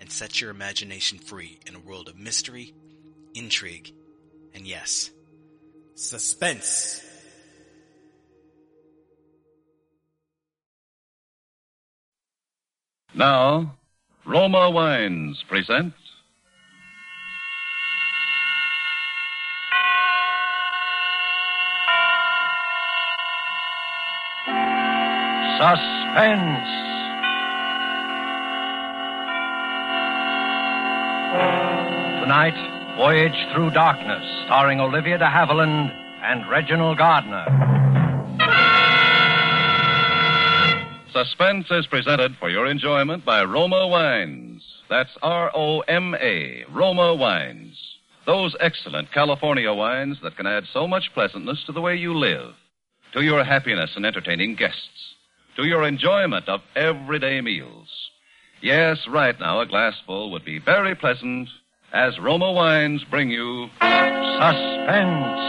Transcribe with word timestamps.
and 0.00 0.10
set 0.10 0.40
your 0.40 0.50
imagination 0.50 1.18
free 1.18 1.58
in 1.66 1.74
a 1.74 1.80
world 1.80 2.08
of 2.08 2.18
mystery, 2.18 2.74
intrigue, 3.34 3.92
and 4.54 4.66
yes, 4.66 5.10
suspense. 5.94 7.04
Now, 13.14 13.76
Roma 14.24 14.70
Wines 14.70 15.42
present 15.48 15.92
Suspense. 25.60 26.89
Tonight, 32.30 32.94
Voyage 32.96 33.52
Through 33.52 33.70
Darkness, 33.70 34.22
starring 34.46 34.78
Olivia 34.78 35.18
de 35.18 35.24
Havilland 35.24 35.92
and 36.22 36.48
Reginald 36.48 36.96
Gardiner. 36.96 37.44
Suspense 41.12 41.66
is 41.72 41.88
presented 41.88 42.36
for 42.38 42.48
your 42.48 42.66
enjoyment 42.66 43.24
by 43.24 43.42
Roma 43.42 43.88
Wines. 43.88 44.62
That's 44.88 45.10
R 45.22 45.50
O 45.56 45.80
M 45.80 46.14
A, 46.20 46.62
Roma 46.70 47.16
Wines. 47.16 47.76
Those 48.26 48.54
excellent 48.60 49.10
California 49.10 49.72
wines 49.72 50.18
that 50.22 50.36
can 50.36 50.46
add 50.46 50.62
so 50.72 50.86
much 50.86 51.10
pleasantness 51.12 51.64
to 51.66 51.72
the 51.72 51.80
way 51.80 51.96
you 51.96 52.16
live, 52.16 52.54
to 53.12 53.22
your 53.22 53.42
happiness 53.42 53.90
in 53.96 54.04
entertaining 54.04 54.54
guests, 54.54 55.16
to 55.56 55.64
your 55.64 55.82
enjoyment 55.82 56.48
of 56.48 56.60
everyday 56.76 57.40
meals. 57.40 57.88
Yes, 58.62 58.98
right 59.08 59.34
now 59.40 59.60
a 59.60 59.66
glassful 59.66 60.30
would 60.30 60.44
be 60.44 60.60
very 60.60 60.94
pleasant 60.94 61.48
as 61.92 62.18
Roma 62.20 62.52
Wines 62.52 63.02
bring 63.10 63.30
you 63.30 63.66
Suspense. 63.80 65.42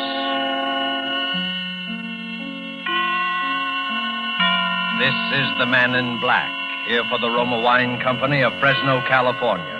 This 4.97 5.17
is 5.38 5.47
the 5.59 5.69
Man 5.69 5.94
in 5.94 6.19
Black, 6.19 6.50
here 6.88 7.03
for 7.09 7.19
the 7.19 7.30
Roma 7.30 7.62
Wine 7.62 8.02
Company 8.02 8.42
of 8.42 8.52
Fresno, 8.59 9.02
California. 9.08 9.78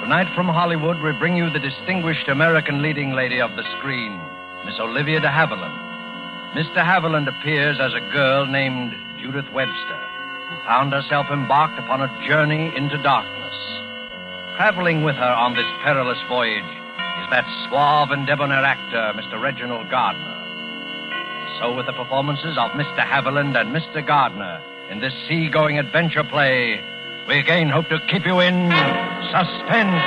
Tonight 0.00 0.32
from 0.34 0.46
Hollywood, 0.46 1.02
we 1.02 1.10
bring 1.18 1.36
you 1.36 1.50
the 1.50 1.58
distinguished 1.58 2.28
American 2.28 2.80
leading 2.80 3.12
lady 3.12 3.40
of 3.40 3.50
the 3.56 3.64
screen, 3.78 4.14
Miss 4.64 4.78
Olivia 4.78 5.18
de 5.20 5.28
Havilland. 5.28 6.54
Miss 6.54 6.66
de 6.68 6.84
Havilland 6.84 7.28
appears 7.28 7.78
as 7.80 7.92
a 7.94 8.12
girl 8.12 8.46
named 8.46 8.92
Judith 9.20 9.50
Webster, 9.52 10.00
who 10.50 10.56
found 10.66 10.92
herself 10.92 11.26
embarked 11.32 11.78
upon 11.80 12.00
a 12.00 12.28
journey 12.28 12.72
into 12.76 12.96
darkness. 13.02 13.37
Traveling 14.58 15.04
with 15.04 15.14
her 15.14 15.22
on 15.22 15.54
this 15.54 15.70
perilous 15.84 16.18
voyage 16.28 16.58
is 16.58 17.30
that 17.30 17.46
suave 17.68 18.10
and 18.10 18.26
debonair 18.26 18.64
actor, 18.64 19.14
Mr. 19.14 19.40
Reginald 19.40 19.88
Gardiner. 19.88 20.34
So, 21.60 21.76
with 21.76 21.86
the 21.86 21.92
performances 21.92 22.58
of 22.58 22.72
Mr. 22.72 23.06
Havilland 23.06 23.56
and 23.56 23.70
Mr. 23.70 24.04
Gardiner 24.04 24.60
in 24.90 24.98
this 24.98 25.12
sea-going 25.28 25.78
adventure 25.78 26.24
play, 26.24 26.80
we 27.28 27.38
again 27.38 27.68
hope 27.68 27.86
to 27.86 28.00
keep 28.10 28.26
you 28.26 28.40
in 28.40 28.68
suspense. 29.30 30.02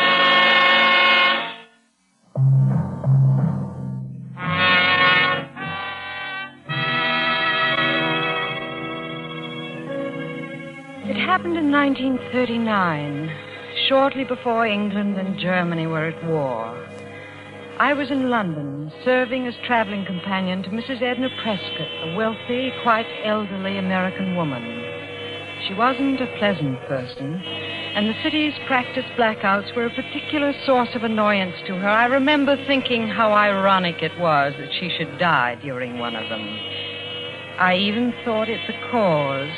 It 11.07 11.15
happened 11.15 11.55
in 11.55 11.71
1939, 11.71 13.50
shortly 13.91 14.23
before 14.23 14.65
England 14.65 15.17
and 15.17 15.37
Germany 15.37 15.85
were 15.85 16.07
at 16.07 16.23
war. 16.23 16.81
I 17.77 17.91
was 17.91 18.09
in 18.09 18.29
London, 18.29 18.89
serving 19.03 19.45
as 19.47 19.67
traveling 19.67 20.05
companion 20.05 20.63
to 20.63 20.69
Mrs. 20.69 21.01
Edna 21.01 21.27
Prescott, 21.43 21.89
a 22.07 22.15
wealthy, 22.15 22.71
quite 22.83 23.05
elderly 23.25 23.77
American 23.77 24.37
woman. 24.37 24.63
She 25.67 25.73
wasn't 25.73 26.21
a 26.21 26.37
pleasant 26.39 26.79
person, 26.87 27.43
and 27.43 28.07
the 28.07 28.23
city's 28.23 28.53
practiced 28.65 29.09
blackouts 29.17 29.75
were 29.75 29.87
a 29.87 29.93
particular 29.93 30.53
source 30.65 30.95
of 30.95 31.03
annoyance 31.03 31.57
to 31.67 31.75
her. 31.75 31.89
I 31.89 32.05
remember 32.05 32.55
thinking 32.65 33.09
how 33.09 33.33
ironic 33.33 34.01
it 34.01 34.17
was 34.17 34.53
that 34.57 34.71
she 34.79 34.87
should 34.87 35.19
die 35.19 35.55
during 35.55 35.99
one 35.99 36.15
of 36.15 36.29
them. 36.29 36.47
I 37.59 37.75
even 37.75 38.13
thought 38.23 38.47
it 38.47 38.61
the 38.67 38.89
cause, 38.89 39.49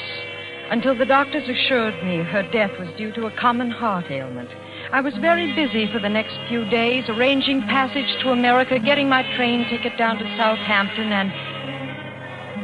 until 0.74 0.98
the 0.98 1.06
doctors 1.06 1.48
assured 1.48 1.94
me 2.04 2.18
her 2.24 2.42
death 2.52 2.72
was 2.80 2.90
due 2.98 3.14
to 3.14 3.28
a 3.28 3.38
common 3.38 3.70
heart 3.70 4.10
ailment. 4.10 4.50
I 4.92 5.02
was 5.02 5.14
very 5.22 5.54
busy 5.54 5.86
for 5.94 6.00
the 6.00 6.10
next 6.10 6.34
few 6.50 6.66
days, 6.66 7.06
arranging 7.10 7.62
passage 7.70 8.10
to 8.24 8.32
America, 8.32 8.80
getting 8.80 9.08
my 9.08 9.22
train 9.38 9.70
ticket 9.70 9.96
down 10.00 10.18
to 10.18 10.26
Southampton, 10.36 11.12
and 11.14 11.32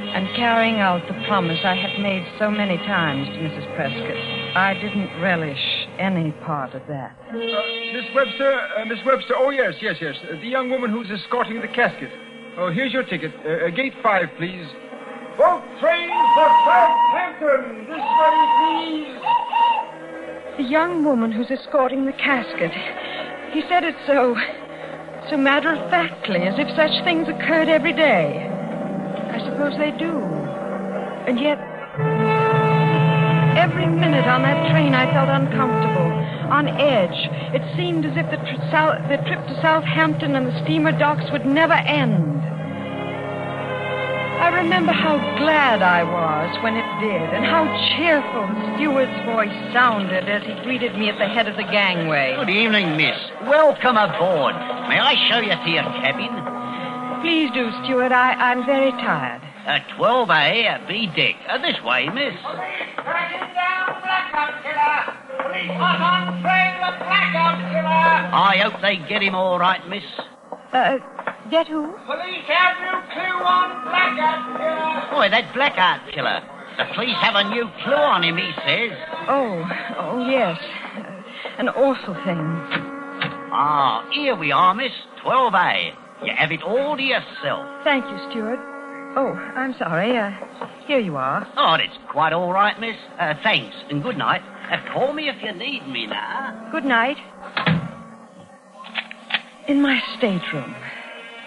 and 0.09 0.25
carrying 0.35 0.79
out 0.79 1.07
the 1.07 1.13
promise 1.27 1.59
I 1.63 1.75
had 1.75 2.01
made 2.01 2.25
so 2.39 2.49
many 2.49 2.77
times 2.77 3.27
to 3.27 3.35
Mrs. 3.35 3.75
Prescott. 3.75 4.17
I 4.57 4.73
didn't 4.73 5.21
relish 5.21 5.61
any 5.99 6.31
part 6.41 6.73
of 6.73 6.81
that. 6.87 7.15
Uh, 7.29 7.35
Miss 7.93 8.09
Webster, 8.15 8.59
uh, 8.75 8.85
Miss 8.85 8.97
Webster. 9.05 9.35
Oh, 9.37 9.51
yes, 9.51 9.75
yes, 9.81 9.97
yes. 10.01 10.15
The 10.31 10.47
young 10.47 10.71
woman 10.71 10.89
who's 10.89 11.11
escorting 11.11 11.61
the 11.61 11.67
casket. 11.67 12.09
Oh, 12.57 12.71
here's 12.71 12.91
your 12.91 13.03
ticket. 13.03 13.31
Uh, 13.45 13.67
uh, 13.67 13.69
gate 13.69 13.93
five, 14.01 14.29
please. 14.37 14.65
For 15.79 16.49
Southampton. 16.65 17.87
This 17.87 18.03
way, 18.19 18.37
please. 18.59 19.21
The 20.57 20.63
young 20.69 21.05
woman 21.05 21.31
who's 21.31 21.49
escorting 21.49 22.05
the 22.05 22.11
casket. 22.11 22.71
He 23.53 23.61
said 23.69 23.85
it 23.85 23.95
so. 24.05 24.35
so 25.29 25.37
matter 25.37 25.71
of 25.71 25.89
factly, 25.89 26.41
as 26.41 26.59
if 26.59 26.67
such 26.75 26.91
things 27.05 27.29
occurred 27.29 27.69
every 27.69 27.93
day. 27.93 28.45
I 29.31 29.39
suppose 29.39 29.77
they 29.77 29.91
do. 29.91 30.19
And 31.27 31.39
yet, 31.39 31.57
every 33.55 33.87
minute 33.87 34.27
on 34.27 34.41
that 34.43 34.71
train 34.71 34.93
I 34.93 35.11
felt 35.13 35.29
uncomfortable, 35.29 36.11
on 36.51 36.67
edge. 36.67 37.29
It 37.55 37.63
seemed 37.77 38.05
as 38.05 38.17
if 38.17 38.29
the, 38.29 38.37
tr- 38.37 38.61
sou- 38.67 38.99
the 39.07 39.23
trip 39.27 39.47
to 39.47 39.61
Southampton 39.61 40.35
and 40.35 40.45
the 40.45 40.63
steamer 40.65 40.91
docks 40.91 41.31
would 41.31 41.45
never 41.45 41.73
end. 41.73 42.48
I 44.39 44.47
remember 44.55 44.93
how 44.93 45.17
glad 45.37 45.81
I 45.81 46.03
was 46.03 46.63
when 46.63 46.75
it 46.79 46.87
did, 47.03 47.27
and 47.35 47.43
how 47.43 47.67
cheerful 47.91 48.47
the 48.47 48.77
steward's 48.77 49.11
voice 49.27 49.51
sounded 49.75 50.29
as 50.29 50.43
he 50.47 50.55
greeted 50.63 50.95
me 50.95 51.09
at 51.09 51.19
the 51.19 51.27
head 51.27 51.47
of 51.49 51.57
the 51.57 51.67
gangway. 51.67 52.35
Good 52.39 52.49
evening, 52.49 52.95
miss. 52.95 53.19
Welcome 53.43 53.97
aboard. 53.97 54.55
May 54.87 54.95
I 54.97 55.19
show 55.27 55.43
you 55.43 55.51
to 55.51 55.69
your 55.69 55.83
cabin? 55.99 56.31
Please 57.21 57.51
do, 57.51 57.69
steward. 57.83 58.13
I, 58.13 58.31
I'm 58.31 58.65
very 58.65 58.91
tired. 59.03 59.43
Uh, 59.67 59.79
12A 59.99 60.63
at 60.63 60.87
B 60.87 61.07
deck. 61.07 61.35
Uh, 61.49 61.57
this 61.59 61.75
way, 61.83 62.07
miss. 62.07 62.33
Tracking 62.39 63.43
down 63.53 63.91
blackout 63.99 64.63
killer! 64.63 65.03
Police 65.51 65.75
hot 65.75 65.99
on 65.99 66.41
train 66.41 66.79
with 66.79 66.97
blackout 67.03 67.59
killer! 67.75 68.15
I 68.31 68.57
hope 68.63 68.81
they 68.81 68.95
get 69.09 69.21
him 69.21 69.35
all 69.35 69.59
right, 69.59 69.85
miss. 69.89 70.03
Uh, 70.71 70.97
get 71.49 71.67
who? 71.67 71.93
Police 72.05 72.45
have 72.47 72.77
new 72.79 72.99
clue 73.13 73.43
on 73.43 73.83
blackout 73.83 74.57
killer! 74.57 75.15
Boy, 75.15 75.29
that 75.29 75.53
blackout 75.53 76.11
killer. 76.11 76.41
The 76.77 76.85
police 76.95 77.15
have 77.17 77.35
a 77.35 77.49
new 77.49 77.67
clue 77.83 77.93
on 77.93 78.23
him, 78.23 78.37
he 78.37 78.51
says. 78.65 78.91
Oh, 79.27 79.63
oh, 79.97 80.29
yes. 80.29 80.57
Uh, 80.95 81.59
an 81.59 81.69
awful 81.69 82.13
thing. 82.23 82.39
Ah, 83.51 84.07
here 84.11 84.35
we 84.35 84.51
are, 84.51 84.73
miss. 84.73 84.91
12A. 85.23 85.91
You 86.23 86.33
have 86.35 86.51
it 86.51 86.63
all 86.63 86.95
to 86.95 87.03
yourself. 87.03 87.65
Thank 87.83 88.05
you, 88.05 88.17
steward. 88.29 88.59
Oh, 89.15 89.33
I'm 89.55 89.73
sorry. 89.77 90.15
Uh, 90.17 90.31
here 90.85 90.99
you 90.99 91.15
are. 91.17 91.47
Oh, 91.57 91.73
it's 91.73 91.97
quite 92.09 92.31
all 92.31 92.53
right, 92.53 92.79
miss. 92.79 92.95
Uh, 93.19 93.33
thanks, 93.41 93.75
and 93.89 94.03
good 94.03 94.17
night. 94.17 94.41
Uh, 94.71 94.77
call 94.93 95.13
me 95.13 95.27
if 95.29 95.41
you 95.41 95.51
need 95.53 95.87
me 95.87 96.07
now. 96.07 96.69
Good 96.71 96.85
night. 96.85 97.17
In 99.67 99.81
my 99.81 100.01
stateroom, 100.17 100.75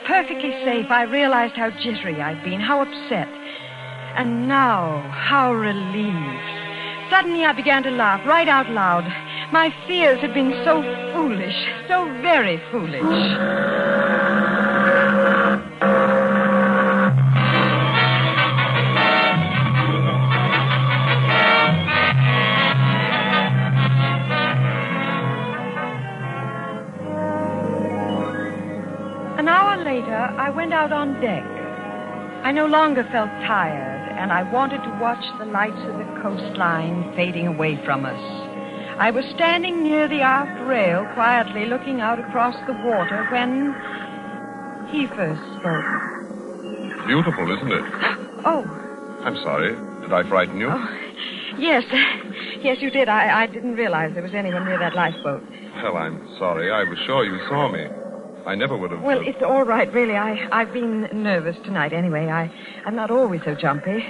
perfectly 0.06 0.50
safe, 0.64 0.86
I 0.90 1.02
realized 1.02 1.54
how 1.54 1.70
jittery 1.70 2.20
I'd 2.20 2.42
been, 2.44 2.60
how 2.60 2.80
upset. 2.82 3.28
And 4.16 4.46
now, 4.46 5.08
how 5.10 5.54
relieved. 5.54 7.10
Suddenly, 7.10 7.44
I 7.44 7.52
began 7.52 7.82
to 7.84 7.90
laugh 7.90 8.26
right 8.26 8.48
out 8.48 8.70
loud. 8.70 9.04
My 9.52 9.74
fears 9.86 10.20
had 10.20 10.34
been 10.34 10.52
so 10.64 10.82
foolish, 11.12 11.56
so 11.88 12.04
very 12.22 12.60
foolish. 12.70 14.21
I 30.30 30.50
went 30.50 30.72
out 30.72 30.92
on 30.92 31.20
deck. 31.20 31.44
I 32.44 32.52
no 32.52 32.66
longer 32.66 33.02
felt 33.10 33.30
tired, 33.46 34.08
and 34.18 34.32
I 34.32 34.42
wanted 34.52 34.82
to 34.82 34.98
watch 35.00 35.24
the 35.38 35.46
lights 35.46 35.78
of 35.78 35.98
the 35.98 36.20
coastline 36.22 37.12
fading 37.16 37.46
away 37.46 37.78
from 37.84 38.04
us. 38.04 38.20
I 38.98 39.10
was 39.10 39.24
standing 39.34 39.82
near 39.82 40.06
the 40.08 40.20
aft 40.20 40.60
rail, 40.68 41.06
quietly 41.14 41.66
looking 41.66 42.00
out 42.00 42.18
across 42.18 42.54
the 42.66 42.74
water 42.84 43.26
when 43.32 43.74
he 44.90 45.06
first 45.08 45.42
spoke. 45.58 47.06
Beautiful, 47.06 47.50
isn't 47.56 47.72
it? 47.72 47.84
Oh, 48.44 48.62
I'm 49.24 49.36
sorry. 49.42 49.74
Did 50.02 50.12
I 50.12 50.28
frighten 50.28 50.58
you? 50.58 50.68
oh, 50.70 50.88
yes, 51.58 51.84
yes, 52.62 52.78
you 52.80 52.90
did. 52.90 53.08
I, 53.08 53.42
I 53.42 53.46
didn't 53.46 53.74
realize 53.74 54.12
there 54.14 54.22
was 54.22 54.34
anyone 54.34 54.64
near 54.64 54.78
that 54.78 54.94
lifeboat. 54.94 55.42
Well, 55.82 55.96
I'm 55.96 56.20
sorry. 56.38 56.70
I 56.70 56.84
was 56.84 56.98
sure 57.06 57.24
you 57.24 57.38
saw 57.48 57.70
me. 57.70 58.01
I 58.46 58.54
never 58.54 58.76
would 58.76 58.90
have. 58.90 59.02
Well, 59.02 59.20
it's 59.20 59.42
all 59.42 59.64
right, 59.64 59.92
really. 59.92 60.16
I, 60.16 60.48
I've 60.50 60.72
been 60.72 61.08
nervous 61.12 61.56
tonight 61.64 61.92
anyway. 61.92 62.26
I, 62.26 62.50
I'm 62.84 62.96
not 62.96 63.10
always 63.10 63.40
so 63.44 63.54
jumpy. 63.54 64.04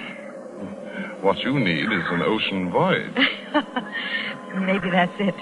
What 1.20 1.38
you 1.38 1.58
need 1.58 1.84
is 1.84 2.02
an 2.10 2.22
ocean 2.22 2.70
voyage. 2.70 3.14
Maybe 4.56 4.90
that's 4.90 5.12
it. 5.20 5.34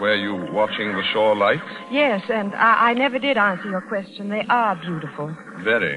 Were 0.00 0.14
you 0.14 0.52
watching 0.52 0.92
the 0.92 1.02
shore 1.12 1.36
lights? 1.36 1.62
Yes, 1.90 2.22
and 2.28 2.54
I, 2.54 2.90
I 2.90 2.94
never 2.94 3.18
did 3.18 3.36
answer 3.36 3.68
your 3.68 3.80
question. 3.82 4.28
They 4.28 4.44
are 4.48 4.74
beautiful. 4.76 5.34
Very. 5.62 5.96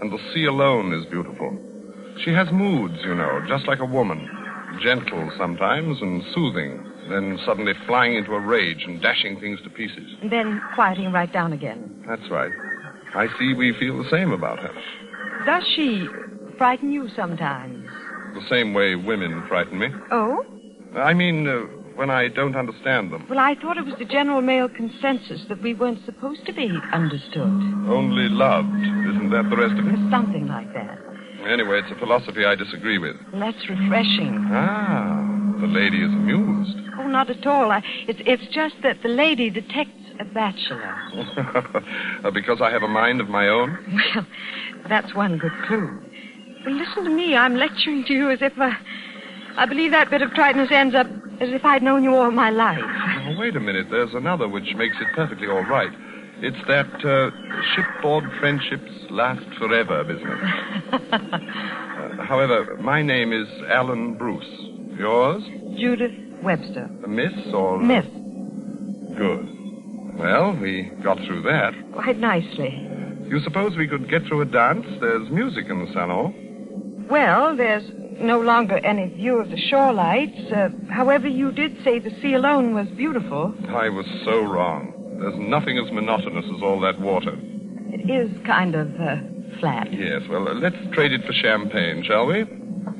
And 0.00 0.10
the 0.10 0.18
sea 0.34 0.46
alone 0.46 0.92
is 0.92 1.06
beautiful. 1.06 1.56
She 2.24 2.32
has 2.32 2.50
moods, 2.50 2.98
you 3.04 3.14
know, 3.14 3.40
just 3.46 3.66
like 3.66 3.78
a 3.80 3.84
woman. 3.84 4.28
Gentle 4.82 5.30
sometimes 5.38 6.00
and 6.00 6.22
soothing, 6.34 6.89
then 7.10 7.38
suddenly 7.44 7.72
flying 7.86 8.14
into 8.16 8.32
a 8.34 8.40
rage 8.40 8.84
and 8.86 9.00
dashing 9.02 9.40
things 9.40 9.60
to 9.64 9.70
pieces. 9.70 10.14
And 10.22 10.30
then 10.30 10.60
quieting 10.74 11.12
right 11.12 11.32
down 11.32 11.52
again. 11.52 12.04
That's 12.06 12.30
right. 12.30 12.52
I 13.14 13.26
see 13.38 13.54
we 13.54 13.74
feel 13.78 14.02
the 14.02 14.08
same 14.08 14.32
about 14.32 14.60
her. 14.60 14.72
Does 15.44 15.64
she 15.74 16.06
frighten 16.58 16.92
you 16.92 17.08
sometimes? 17.16 17.84
The 18.34 18.46
same 18.48 18.74
way 18.74 18.94
women 18.94 19.44
frighten 19.48 19.78
me. 19.78 19.88
Oh? 20.10 20.44
I 20.94 21.14
mean, 21.14 21.48
uh, 21.48 21.60
when 21.96 22.10
I 22.10 22.28
don't 22.28 22.56
understand 22.56 23.12
them. 23.12 23.26
Well, 23.28 23.38
I 23.38 23.54
thought 23.60 23.76
it 23.76 23.84
was 23.84 23.94
the 23.98 24.04
general 24.04 24.40
male 24.40 24.68
consensus 24.68 25.42
that 25.48 25.60
we 25.62 25.74
weren't 25.74 26.04
supposed 26.04 26.46
to 26.46 26.52
be 26.52 26.70
understood. 26.92 27.50
Only 27.88 28.28
loved. 28.28 28.68
Isn't 28.68 29.30
that 29.30 29.50
the 29.50 29.56
rest 29.56 29.74
of 29.74 29.86
it? 29.86 30.10
Something 30.10 30.46
like 30.46 30.72
that. 30.74 30.98
Anyway, 31.46 31.80
it's 31.80 31.90
a 31.90 31.98
philosophy 31.98 32.44
I 32.44 32.54
disagree 32.54 32.98
with. 32.98 33.16
Well, 33.32 33.40
that's 33.40 33.68
refreshing. 33.68 34.48
Ah, 34.50 35.56
the 35.60 35.66
lady 35.66 35.98
is 35.98 36.12
amused. 36.12 36.89
Oh, 37.00 37.08
not 37.08 37.30
at 37.30 37.46
all. 37.46 37.70
I, 37.70 37.82
it's, 38.06 38.20
it's 38.26 38.46
just 38.54 38.74
that 38.82 39.02
the 39.02 39.08
lady 39.08 39.48
detects 39.50 39.92
a 40.18 40.24
bachelor. 40.24 40.96
Uh, 42.22 42.30
because 42.30 42.60
I 42.60 42.70
have 42.70 42.82
a 42.82 42.88
mind 42.88 43.22
of 43.22 43.28
my 43.28 43.48
own? 43.48 43.78
Well, 44.14 44.26
that's 44.90 45.14
one 45.14 45.38
good 45.38 45.52
clue. 45.66 46.02
Well, 46.66 46.74
listen 46.74 47.04
to 47.04 47.10
me. 47.10 47.34
I'm 47.34 47.56
lecturing 47.56 48.04
to 48.04 48.12
you 48.12 48.30
as 48.30 48.42
if 48.42 48.52
uh, 48.58 48.70
I 49.56 49.64
believe 49.64 49.92
that 49.92 50.10
bit 50.10 50.20
of 50.20 50.30
triteness 50.32 50.68
ends 50.70 50.94
up 50.94 51.06
as 51.40 51.48
if 51.48 51.64
I'd 51.64 51.82
known 51.82 52.04
you 52.04 52.14
all 52.14 52.30
my 52.30 52.50
life. 52.50 52.78
Oh, 52.78 53.38
wait 53.38 53.56
a 53.56 53.60
minute. 53.60 53.86
There's 53.90 54.12
another 54.12 54.48
which 54.48 54.74
makes 54.76 54.96
it 55.00 55.06
perfectly 55.14 55.46
all 55.46 55.64
right. 55.64 55.90
It's 56.42 56.58
that 56.68 56.92
uh, 57.06 57.30
shipboard 57.74 58.24
friendships 58.38 58.90
last 59.10 59.44
forever 59.58 60.04
business. 60.04 61.40
Uh, 62.00 62.24
however, 62.24 62.78
my 62.80 63.02
name 63.02 63.30
is 63.30 63.46
Alan 63.68 64.16
Bruce. 64.16 64.42
Yours? 64.98 65.42
Judith 65.78 66.29
Webster. 66.42 66.88
Miss 67.06 67.32
or? 67.52 67.78
Miss. 67.78 68.06
Good. 69.16 70.16
Well, 70.18 70.52
we 70.56 70.90
got 71.02 71.18
through 71.18 71.42
that. 71.42 71.74
Quite 71.92 72.18
nicely. 72.18 72.86
You 73.26 73.40
suppose 73.40 73.76
we 73.76 73.86
could 73.86 74.08
get 74.08 74.26
through 74.26 74.40
a 74.42 74.44
dance? 74.44 74.86
There's 75.00 75.30
music 75.30 75.66
in 75.68 75.84
the 75.84 75.92
salon. 75.92 77.06
Well, 77.08 77.56
there's 77.56 77.84
no 78.20 78.40
longer 78.40 78.78
any 78.78 79.08
view 79.08 79.38
of 79.38 79.50
the 79.50 79.56
shore 79.56 79.92
lights. 79.92 80.52
Uh, 80.52 80.68
however, 80.90 81.28
you 81.28 81.52
did 81.52 81.82
say 81.82 81.98
the 81.98 82.10
sea 82.20 82.34
alone 82.34 82.74
was 82.74 82.88
beautiful. 82.88 83.54
I 83.68 83.88
was 83.88 84.06
so 84.24 84.42
wrong. 84.42 84.92
There's 85.20 85.38
nothing 85.38 85.78
as 85.78 85.90
monotonous 85.92 86.44
as 86.54 86.62
all 86.62 86.80
that 86.80 87.00
water. 87.00 87.36
It 87.92 88.08
is 88.10 88.30
kind 88.44 88.74
of 88.74 89.00
uh, 89.00 89.16
flat. 89.58 89.92
Yes, 89.92 90.22
well, 90.28 90.48
uh, 90.48 90.54
let's 90.54 90.76
trade 90.92 91.12
it 91.12 91.24
for 91.24 91.32
champagne, 91.32 92.02
shall 92.04 92.26
we? 92.26 92.44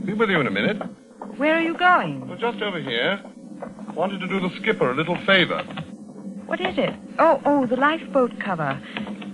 Be 0.04 0.14
with 0.14 0.30
you 0.30 0.40
in 0.40 0.46
a 0.46 0.50
minute. 0.50 0.80
Where 1.40 1.54
are 1.54 1.62
you 1.62 1.74
going? 1.74 2.28
Well, 2.28 2.36
just 2.36 2.60
over 2.60 2.78
here. 2.78 3.18
Wanted 3.94 4.20
to 4.20 4.28
do 4.28 4.40
the 4.40 4.54
skipper 4.60 4.90
a 4.90 4.94
little 4.94 5.16
favor. 5.24 5.62
What 6.44 6.60
is 6.60 6.76
it? 6.76 6.94
Oh, 7.18 7.40
oh, 7.46 7.64
the 7.64 7.76
lifeboat 7.76 8.38
cover. 8.38 8.78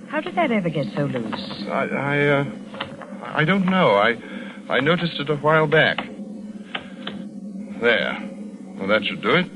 How 0.07 0.21
did 0.21 0.37
that 0.37 0.53
ever 0.53 0.69
get 0.69 0.87
so 0.95 1.07
loose? 1.07 1.65
I, 1.69 1.89
I, 1.89 2.27
uh, 2.29 2.45
I 3.25 3.45
don't 3.45 3.67
know. 3.67 3.97
I, 3.97 4.15
I 4.69 4.79
noticed 4.79 5.19
it 5.19 5.29
a 5.31 5.35
while 5.35 5.67
back. 5.67 5.97
There. 7.81 8.17
Well, 8.77 8.87
that 8.87 9.05
should 9.05 9.21
do 9.21 9.35
it. 9.35 9.47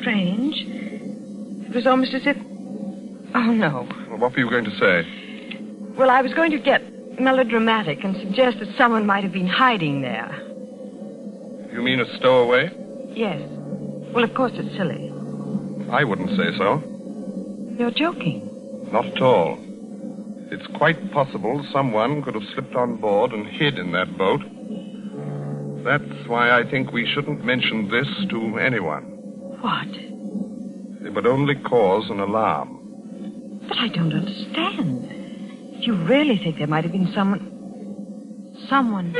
Strange. 0.00 0.56
It 1.68 1.72
was 1.72 1.86
almost 1.86 2.14
as 2.14 2.26
if. 2.26 2.36
Oh, 2.36 3.52
no. 3.52 3.86
Well, 4.08 4.18
what 4.18 4.32
were 4.32 4.40
you 4.40 4.50
going 4.50 4.64
to 4.64 4.76
say? 4.76 5.06
Well, 5.96 6.10
I 6.10 6.20
was 6.20 6.34
going 6.34 6.50
to 6.50 6.58
get 6.58 7.20
melodramatic 7.20 8.02
and 8.02 8.16
suggest 8.16 8.58
that 8.58 8.76
someone 8.76 9.06
might 9.06 9.22
have 9.22 9.32
been 9.32 9.46
hiding 9.46 10.00
there. 10.02 10.47
You 11.78 11.84
mean 11.84 12.00
a 12.00 12.16
stowaway? 12.16 12.72
Yes. 13.14 13.40
Well, 14.12 14.24
of 14.24 14.34
course 14.34 14.50
it's 14.56 14.76
silly. 14.76 15.12
I 15.92 16.02
wouldn't 16.02 16.30
say 16.30 16.58
so. 16.58 16.82
You're 17.78 17.92
joking. 17.92 18.88
Not 18.90 19.06
at 19.06 19.22
all. 19.22 19.56
It's 20.50 20.66
quite 20.76 21.12
possible 21.12 21.64
someone 21.72 22.22
could 22.22 22.34
have 22.34 22.42
slipped 22.52 22.74
on 22.74 22.96
board 22.96 23.32
and 23.32 23.46
hid 23.46 23.78
in 23.78 23.92
that 23.92 24.18
boat. 24.18 24.40
That's 25.84 26.26
why 26.26 26.50
I 26.50 26.68
think 26.68 26.90
we 26.90 27.06
shouldn't 27.06 27.44
mention 27.44 27.88
this 27.88 28.08
to 28.30 28.58
anyone. 28.58 29.04
What? 29.60 29.86
It 31.06 31.14
would 31.14 31.28
only 31.28 31.54
cause 31.54 32.10
an 32.10 32.18
alarm. 32.18 33.60
But 33.68 33.78
I 33.78 33.86
don't 33.86 34.12
understand. 34.12 35.84
You 35.84 35.94
really 35.94 36.38
think 36.38 36.58
there 36.58 36.66
might 36.66 36.82
have 36.82 36.92
been 36.92 37.12
someone. 37.14 37.54
Someone. 38.68 39.14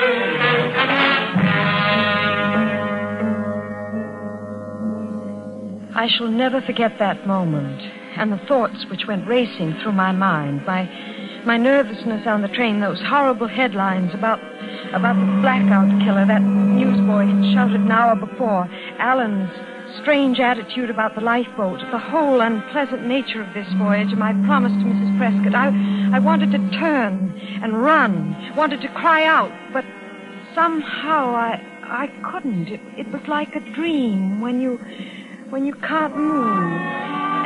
I 5.99 6.07
shall 6.07 6.29
never 6.29 6.61
forget 6.61 7.01
that 7.01 7.27
moment 7.27 7.83
and 8.17 8.31
the 8.31 8.39
thoughts 8.47 8.87
which 8.89 9.09
went 9.09 9.27
racing 9.27 9.75
through 9.83 9.99
my 9.99 10.13
mind. 10.13 10.65
My, 10.65 10.89
my 11.45 11.57
nervousness 11.57 12.25
on 12.25 12.41
the 12.41 12.47
train, 12.47 12.79
those 12.79 13.01
horrible 13.01 13.49
headlines 13.49 14.15
about, 14.15 14.39
about 14.95 15.17
the 15.19 15.43
blackout 15.43 15.91
killer 16.05 16.25
that 16.25 16.41
newsboy 16.41 17.27
had 17.27 17.53
shouted 17.53 17.81
an 17.81 17.91
hour 17.91 18.15
before, 18.15 18.71
Alan's 19.01 19.51
strange 20.01 20.39
attitude 20.39 20.89
about 20.89 21.17
the 21.17 21.21
lifeboat, 21.21 21.81
the 21.91 21.99
whole 21.99 22.43
unpleasant 22.43 23.05
nature 23.05 23.43
of 23.43 23.53
this 23.53 23.67
voyage, 23.73 24.11
and 24.11 24.21
my 24.21 24.33
promise 24.47 24.71
to 24.71 24.85
Mrs. 24.85 25.19
Prescott. 25.19 25.57
I, 25.57 26.15
I 26.15 26.21
wanted 26.21 26.53
to 26.53 26.79
turn 26.79 27.35
and 27.61 27.83
run, 27.83 28.55
wanted 28.55 28.83
to 28.83 28.89
cry 28.95 29.25
out, 29.25 29.51
but 29.73 29.85
somehow 30.55 31.35
I, 31.35 31.61
I 31.83 32.07
couldn't. 32.31 32.69
It, 32.69 32.81
it 32.97 33.09
was 33.09 33.27
like 33.27 33.57
a 33.57 33.75
dream 33.75 34.41
when 34.41 34.61
you, 34.61 34.79
when 35.51 35.65
you 35.65 35.75
can't 35.81 36.17
move. 36.17 36.73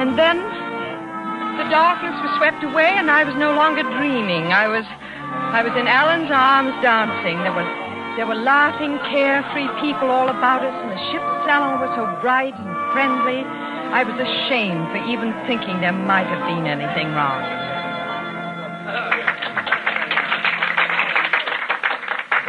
And 0.03 0.19
then 0.19 0.39
the 1.59 1.67
darkness 1.71 2.19
was 2.19 2.33
swept 2.39 2.63
away, 2.65 2.91
and 2.99 3.11
I 3.11 3.23
was 3.25 3.35
no 3.37 3.55
longer 3.55 3.83
dreaming. 3.83 4.51
I 4.51 4.67
was, 4.67 4.85
I 5.55 5.63
was 5.63 5.73
in 5.79 5.87
Alan's 5.87 6.31
arms 6.31 6.75
dancing. 6.83 7.39
There 7.47 7.55
was, 7.55 7.69
there 8.19 8.27
were 8.27 8.39
laughing, 8.39 8.99
carefree 9.07 9.71
people 9.79 10.11
all 10.11 10.29
about 10.29 10.67
us, 10.67 10.75
and 10.75 10.91
the 10.91 11.03
ship's 11.15 11.33
salon 11.47 11.79
was 11.79 11.95
so 11.95 12.05
bright 12.21 12.55
and 12.55 12.75
friendly. 12.93 13.47
I 13.95 14.03
was 14.03 14.19
ashamed 14.19 14.91
for 14.91 15.01
even 15.07 15.31
thinking 15.47 15.81
there 15.81 15.93
might 15.93 16.27
have 16.27 16.43
been 16.49 16.67
anything 16.67 17.15
wrong. 17.15 17.43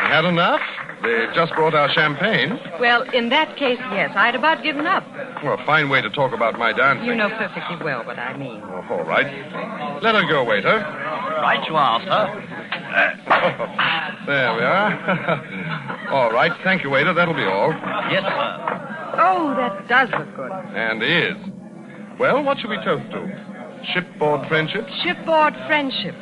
Had 0.10 0.26
enough? 0.26 0.62
They 1.04 1.28
just 1.36 1.54
brought 1.54 1.76
our 1.76 1.92
champagne. 1.92 2.58
Well, 2.80 3.02
in 3.14 3.28
that 3.28 3.58
case, 3.58 3.78
yes, 3.92 4.12
I'd 4.16 4.36
about 4.36 4.64
given 4.64 4.88
up. 4.88 5.04
Well, 5.44 5.60
a 5.60 5.66
fine 5.66 5.90
way 5.90 6.02
to 6.02 6.10
talk 6.10 6.34
about 6.34 6.58
my 6.58 6.72
dancing. 6.72 7.06
You 7.06 7.16
know 7.16 7.28
perfectly 7.28 7.76
well 7.84 8.06
what 8.06 8.18
I 8.18 8.38
mean. 8.38 8.62
Oh, 8.64 8.86
all 8.90 9.04
right. 9.04 9.28
Let 10.02 10.16
her 10.16 10.26
go, 10.30 10.46
waiter. 10.46 10.80
Right 10.80 11.62
you 11.68 11.76
are, 11.76 12.00
sir. 12.04 12.28
there 14.28 14.56
we 14.56 14.62
are. 14.62 16.08
all 16.10 16.32
right. 16.32 16.54
Thank 16.64 16.84
you, 16.84 16.90
waiter. 16.90 17.14
That'll 17.14 17.34
be 17.34 17.44
all. 17.44 17.72
Yes, 18.10 18.24
sir. 18.24 19.18
Oh, 19.20 19.54
that 19.58 19.86
does 19.90 20.10
look 20.18 20.34
good. 20.38 20.52
And 20.74 21.04
is. 21.04 21.36
Well, 22.18 22.44
what 22.44 22.60
should 22.60 22.70
we 22.70 22.78
toast 22.78 23.12
to? 23.12 23.82
Shipboard 23.94 24.48
friendship? 24.48 24.88
Shipboard 25.04 25.54
friendship. 25.68 26.16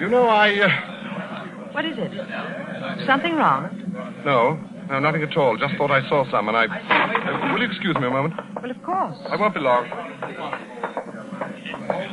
You 0.00 0.08
know, 0.08 0.26
I. 0.26 0.58
Uh... 0.58 1.70
What 1.70 1.84
is 1.84 1.96
it? 1.98 2.10
Something 3.06 3.36
wrong? 3.36 3.83
No, 4.24 4.58
no, 4.88 5.00
nothing 5.00 5.22
at 5.22 5.36
all. 5.36 5.56
Just 5.56 5.74
thought 5.76 5.90
I 5.90 6.06
saw 6.08 6.28
some, 6.30 6.48
and 6.48 6.56
I. 6.56 6.64
Uh, 6.66 7.52
will 7.52 7.60
you 7.60 7.66
excuse 7.66 7.94
me 7.96 8.06
a 8.06 8.10
moment? 8.10 8.34
Well, 8.60 8.70
of 8.70 8.82
course. 8.82 9.16
I 9.28 9.36
won't 9.36 9.54
be 9.54 9.60
long. 9.60 9.86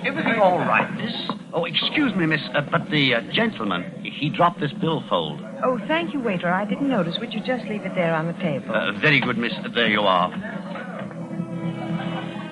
Everything 0.06 0.40
all 0.42 0.60
right, 0.60 0.92
miss? 0.98 1.14
Oh, 1.54 1.66
excuse 1.66 2.14
me, 2.16 2.26
miss, 2.26 2.42
uh, 2.54 2.62
but 2.62 2.90
the 2.90 3.16
uh, 3.16 3.22
gentleman, 3.32 3.84
he 4.04 4.30
dropped 4.30 4.60
this 4.60 4.72
billfold. 4.74 5.42
Oh, 5.64 5.80
thank 5.88 6.14
you, 6.14 6.20
waiter. 6.20 6.50
I 6.50 6.66
didn't 6.66 6.90
notice. 6.90 7.18
Would 7.20 7.34
you 7.34 7.42
just 7.42 7.66
leave 7.66 7.86
it 7.86 7.94
there 7.96 8.14
on 8.14 8.28
the 8.28 8.34
table? 8.34 8.74
Uh, 8.74 8.92
very 9.00 9.20
good, 9.20 9.38
miss. 9.38 9.54
There 9.74 9.88
you 9.88 10.02
are. 10.02 10.30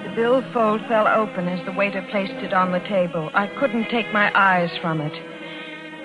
The 0.03 0.15
billfold 0.15 0.81
fell 0.87 1.07
open 1.07 1.47
as 1.47 1.65
the 1.65 1.71
waiter 1.71 2.05
placed 2.11 2.33
it 2.33 2.53
on 2.53 2.71
the 2.71 2.79
table. 2.81 3.29
I 3.33 3.47
couldn't 3.59 3.89
take 3.89 4.11
my 4.13 4.31
eyes 4.37 4.71
from 4.81 5.01
it. 5.01 5.13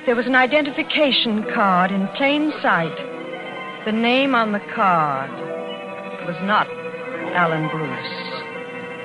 There 0.06 0.16
was 0.16 0.26
an 0.26 0.34
identification 0.34 1.44
card 1.54 1.90
in 1.90 2.08
plain 2.08 2.52
sight. 2.60 3.13
The 3.84 3.92
name 3.92 4.34
on 4.34 4.52
the 4.52 4.60
card 4.74 5.30
was 6.24 6.36
not 6.40 6.66
Alan 7.36 7.68
Bruce. 7.68 8.24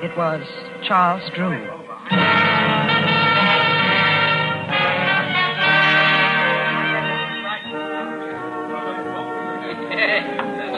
It 0.02 0.16
was 0.16 0.40
Charles 0.88 1.20
Drew. 1.36 1.66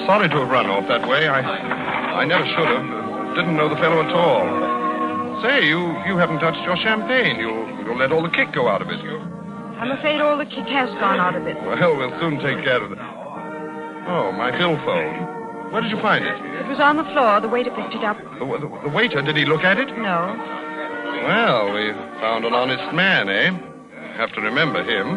Sorry 0.04 0.28
to 0.28 0.35
have 0.35 0.49
run 0.49 0.66
off 0.66 0.88
that 0.88 1.06
way. 1.09 1.28
I, 1.28 1.38
I 1.38 2.25
never 2.25 2.44
should 2.44 2.66
have. 2.66 3.37
Didn't 3.37 3.56
know 3.56 3.68
the 3.68 3.76
fellow 3.76 4.02
at 4.02 4.11
all. 4.11 5.42
Say, 5.42 5.68
you, 5.68 5.78
you 6.06 6.16
haven't 6.16 6.40
touched 6.40 6.61
your 6.64 6.76
champagne. 6.76 7.38
You'll, 7.38 7.87
you'll 7.87 7.99
let 7.99 8.11
all 8.11 8.25
the 8.25 8.30
kick 8.30 8.52
go 8.52 8.66
out 8.66 8.82
of 8.82 8.88
it. 8.88 9.00
You... 9.00 9.18
I'm 9.78 9.92
afraid 9.92 10.21
all 10.21 10.37
the 10.37 10.44
kick 10.44 10.66
has 10.66 10.90
gone 10.99 11.21
out 11.21 11.37
of 11.37 11.47
it. 11.47 11.54
Well, 11.62 11.97
we'll 11.97 12.18
soon 12.18 12.40
take 12.40 12.64
care 12.64 12.82
of 12.82 12.90
it. 12.90 12.99
Oh, 14.12 14.31
my 14.33 14.50
billfold. 14.50 15.73
Where 15.73 15.81
did 15.81 15.90
you 15.90 15.99
find 16.02 16.23
it? 16.23 16.37
It 16.61 16.69
was 16.69 16.78
on 16.81 16.99
the 16.99 17.04
floor. 17.16 17.40
The 17.40 17.49
waiter 17.49 17.71
picked 17.71 17.95
it 17.95 18.04
up. 18.04 18.19
The, 18.38 18.45
the, 18.45 18.69
the 18.85 18.92
waiter, 18.92 19.23
did 19.23 19.37
he 19.37 19.47
look 19.47 19.64
at 19.64 19.78
it? 19.78 19.88
No. 19.97 20.37
Well, 21.25 21.73
we 21.73 21.92
found 22.21 22.45
an 22.45 22.52
honest 22.52 22.92
man, 22.92 23.31
eh? 23.31 23.57
Have 24.19 24.31
to 24.35 24.42
remember 24.42 24.85
him. 24.85 25.16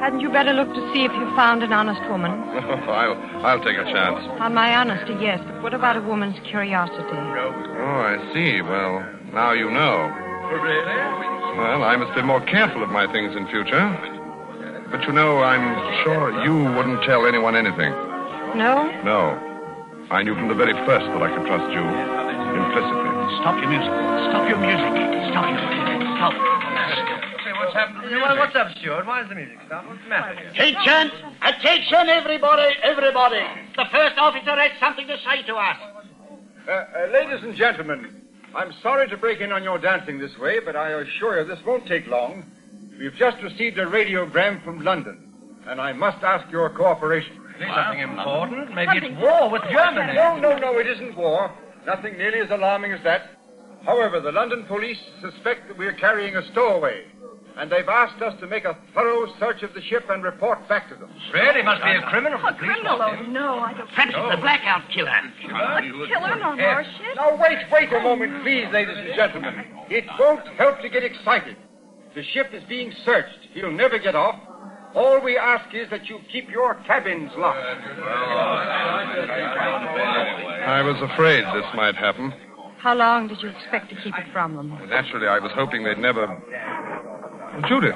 Hadn't 0.00 0.20
you 0.20 0.30
better 0.30 0.54
look 0.54 0.72
to 0.72 0.92
see 0.94 1.04
if 1.04 1.12
you 1.12 1.28
found 1.36 1.62
an 1.62 1.74
honest 1.74 2.00
woman? 2.08 2.30
I'll, 2.88 3.20
I'll 3.44 3.62
take 3.62 3.76
a 3.76 3.84
chance. 3.84 4.24
On 4.40 4.54
my 4.54 4.74
honesty, 4.74 5.12
yes. 5.20 5.38
But 5.44 5.62
what 5.62 5.74
about 5.74 5.98
a 5.98 6.00
woman's 6.00 6.40
curiosity? 6.48 7.04
Oh, 7.12 8.00
I 8.00 8.16
see. 8.32 8.62
Well, 8.62 9.04
now 9.34 9.52
you 9.52 9.70
know. 9.70 10.08
Really? 10.56 10.96
Well, 11.58 11.84
I 11.84 11.96
must 11.96 12.14
be 12.14 12.22
more 12.22 12.40
careful 12.40 12.82
of 12.82 12.88
my 12.88 13.06
things 13.12 13.36
in 13.36 13.46
future. 13.48 13.84
But 14.90 15.04
you 15.04 15.12
know, 15.12 15.40
I'm 15.40 16.02
sure 16.02 16.32
you 16.44 16.54
wouldn't 16.76 17.04
tell 17.04 17.26
anyone 17.26 17.56
anything. 17.56 17.92
No? 18.54 18.84
No. 19.02 19.38
I 20.10 20.22
knew 20.22 20.34
from 20.34 20.48
the 20.48 20.54
very 20.54 20.74
first 20.84 21.06
that 21.08 21.22
I 21.22 21.28
could 21.32 21.46
trust 21.48 21.72
you 21.72 21.80
implicitly. 21.80 23.08
Stop 23.40 23.56
your 23.64 23.70
music. 23.72 23.88
Stop 24.28 24.44
your 24.44 24.60
music. 24.60 24.92
Stop 25.32 25.48
your 25.48 25.72
Stop. 26.20 26.34
What's 27.56 27.72
happened? 27.72 28.12
Well, 28.12 28.36
what's 28.36 28.54
up, 28.54 28.76
steward? 28.76 29.06
Why 29.06 29.22
is 29.22 29.28
the 29.30 29.34
music 29.34 29.56
stop? 29.66 29.88
What's 29.88 30.02
the 30.02 30.08
matter 30.10 30.36
here? 30.36 30.50
Attention! 30.50 31.32
Attention, 31.40 32.08
everybody! 32.08 32.74
Everybody! 32.82 33.40
The 33.76 33.86
first 33.90 34.18
officer 34.18 34.50
has 34.50 34.72
something 34.78 35.06
to 35.06 35.16
say 35.24 35.42
to 35.46 35.56
us. 35.56 35.76
Uh, 36.68 36.70
uh, 36.70 37.06
ladies 37.10 37.42
and 37.42 37.56
gentlemen, 37.56 38.22
I'm 38.54 38.72
sorry 38.82 39.08
to 39.08 39.16
break 39.16 39.40
in 39.40 39.50
on 39.50 39.64
your 39.64 39.78
dancing 39.78 40.18
this 40.18 40.36
way, 40.38 40.60
but 40.60 40.76
I 40.76 40.90
assure 40.90 41.40
you 41.40 41.46
this 41.46 41.64
won't 41.64 41.86
take 41.86 42.06
long. 42.06 42.44
We've 42.98 43.14
just 43.14 43.42
received 43.42 43.78
a 43.78 43.86
radiogram 43.86 44.62
from 44.62 44.84
London, 44.84 45.32
and 45.66 45.80
I 45.80 45.94
must 45.94 46.22
ask 46.22 46.50
your 46.52 46.68
cooperation. 46.68 47.41
Something 47.74 48.00
important? 48.00 48.74
Maybe 48.74 49.06
it's 49.06 49.20
war 49.20 49.50
with 49.50 49.62
Germany. 49.70 50.14
No, 50.14 50.36
no, 50.38 50.56
no, 50.58 50.78
it 50.78 50.86
isn't 50.86 51.16
war. 51.16 51.50
Nothing 51.86 52.16
nearly 52.16 52.40
as 52.40 52.50
alarming 52.50 52.92
as 52.92 53.02
that. 53.04 53.38
However, 53.84 54.20
the 54.20 54.32
London 54.32 54.64
police 54.66 54.98
suspect 55.20 55.68
that 55.68 55.76
we're 55.76 55.94
carrying 55.94 56.36
a 56.36 56.46
stowaway, 56.52 57.04
and 57.56 57.70
they've 57.70 57.88
asked 57.88 58.22
us 58.22 58.38
to 58.40 58.46
make 58.46 58.64
a 58.64 58.78
thorough 58.94 59.26
search 59.40 59.62
of 59.62 59.74
the 59.74 59.82
ship 59.82 60.08
and 60.08 60.22
report 60.22 60.68
back 60.68 60.88
to 60.88 60.94
them. 60.94 61.10
Really? 61.34 61.62
Must 61.62 61.82
be 61.82 61.90
a 61.90 62.02
criminal. 62.02 62.38
A 62.46 62.54
criminal? 62.54 63.02
Oh, 63.02 63.22
no, 63.26 63.58
I 63.58 63.72
don't. 63.74 63.88
Perhaps 63.88 64.14
it's 64.14 64.36
the 64.36 64.40
blackout 64.40 64.88
killer. 64.90 65.10
A 65.10 65.82
killer 66.06 66.44
on 66.44 66.60
our 66.60 66.84
ship? 66.84 67.16
Now, 67.16 67.36
wait, 67.36 67.58
wait 67.72 67.92
a 67.92 68.00
moment, 68.00 68.42
please, 68.42 68.68
ladies 68.72 68.96
and 68.96 69.14
gentlemen. 69.16 69.66
It 69.90 70.04
won't 70.18 70.46
help 70.56 70.80
to 70.82 70.88
get 70.88 71.02
excited. 71.02 71.56
The 72.14 72.22
ship 72.22 72.50
is 72.52 72.62
being 72.68 72.92
searched. 73.04 73.48
He'll 73.52 73.72
never 73.72 73.98
get 73.98 74.14
off. 74.14 74.38
All 74.94 75.20
we 75.20 75.38
ask 75.38 75.74
is 75.74 75.88
that 75.90 76.08
you 76.08 76.18
keep 76.30 76.50
your 76.50 76.74
cabins 76.86 77.30
locked. 77.36 77.58
I 80.66 80.82
was 80.82 80.96
afraid 81.12 81.44
this 81.54 81.64
might 81.74 81.94
happen. 81.94 82.32
How 82.78 82.94
long 82.94 83.28
did 83.28 83.40
you 83.40 83.48
expect 83.48 83.88
to 83.90 83.96
keep 84.02 84.14
it 84.18 84.26
from 84.32 84.56
them? 84.56 84.70
Naturally, 84.88 85.28
I 85.28 85.38
was 85.38 85.52
hoping 85.54 85.84
they'd 85.84 85.98
never. 85.98 86.26
Judith! 87.68 87.94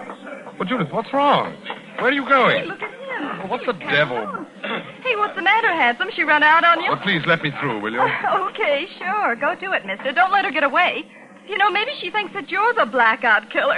Well, 0.59 0.69
Judith, 0.69 0.88
what's 0.91 1.12
wrong? 1.12 1.55
Where 1.99 2.09
are 2.09 2.12
you 2.12 2.26
going? 2.29 2.65
Look 2.65 2.81
at 2.81 2.91
him. 2.91 3.38
Well, 3.41 3.49
what 3.49 3.67
the 3.67 3.73
devil? 3.73 4.47
Hey, 5.03 5.17
what's 5.17 5.37
the 5.37 5.43
matter, 5.43 5.69
handsome? 5.69 6.09
She 6.15 6.23
run 6.23 6.43
out 6.43 6.65
on 6.65 6.83
you? 6.83 6.91
Well, 6.91 7.00
please 7.03 7.23
let 7.26 7.43
me 7.43 7.50
through, 7.61 7.81
will 7.81 7.93
you? 7.93 8.00
okay, 8.50 8.87
sure. 8.99 9.37
Go 9.37 9.55
to 9.55 9.73
it, 9.73 9.85
mister. 9.85 10.12
Don't 10.12 10.33
let 10.33 10.45
her 10.45 10.50
get 10.50 10.65
away. 10.65 11.05
You 11.47 11.59
know, 11.59 11.71
maybe 11.71 11.93
she 12.00 12.11
thinks 12.11 12.33
that 12.35 12.49
you're 12.50 12.75
the 12.75 12.87
blackout 12.87 13.50
killer. 13.50 13.76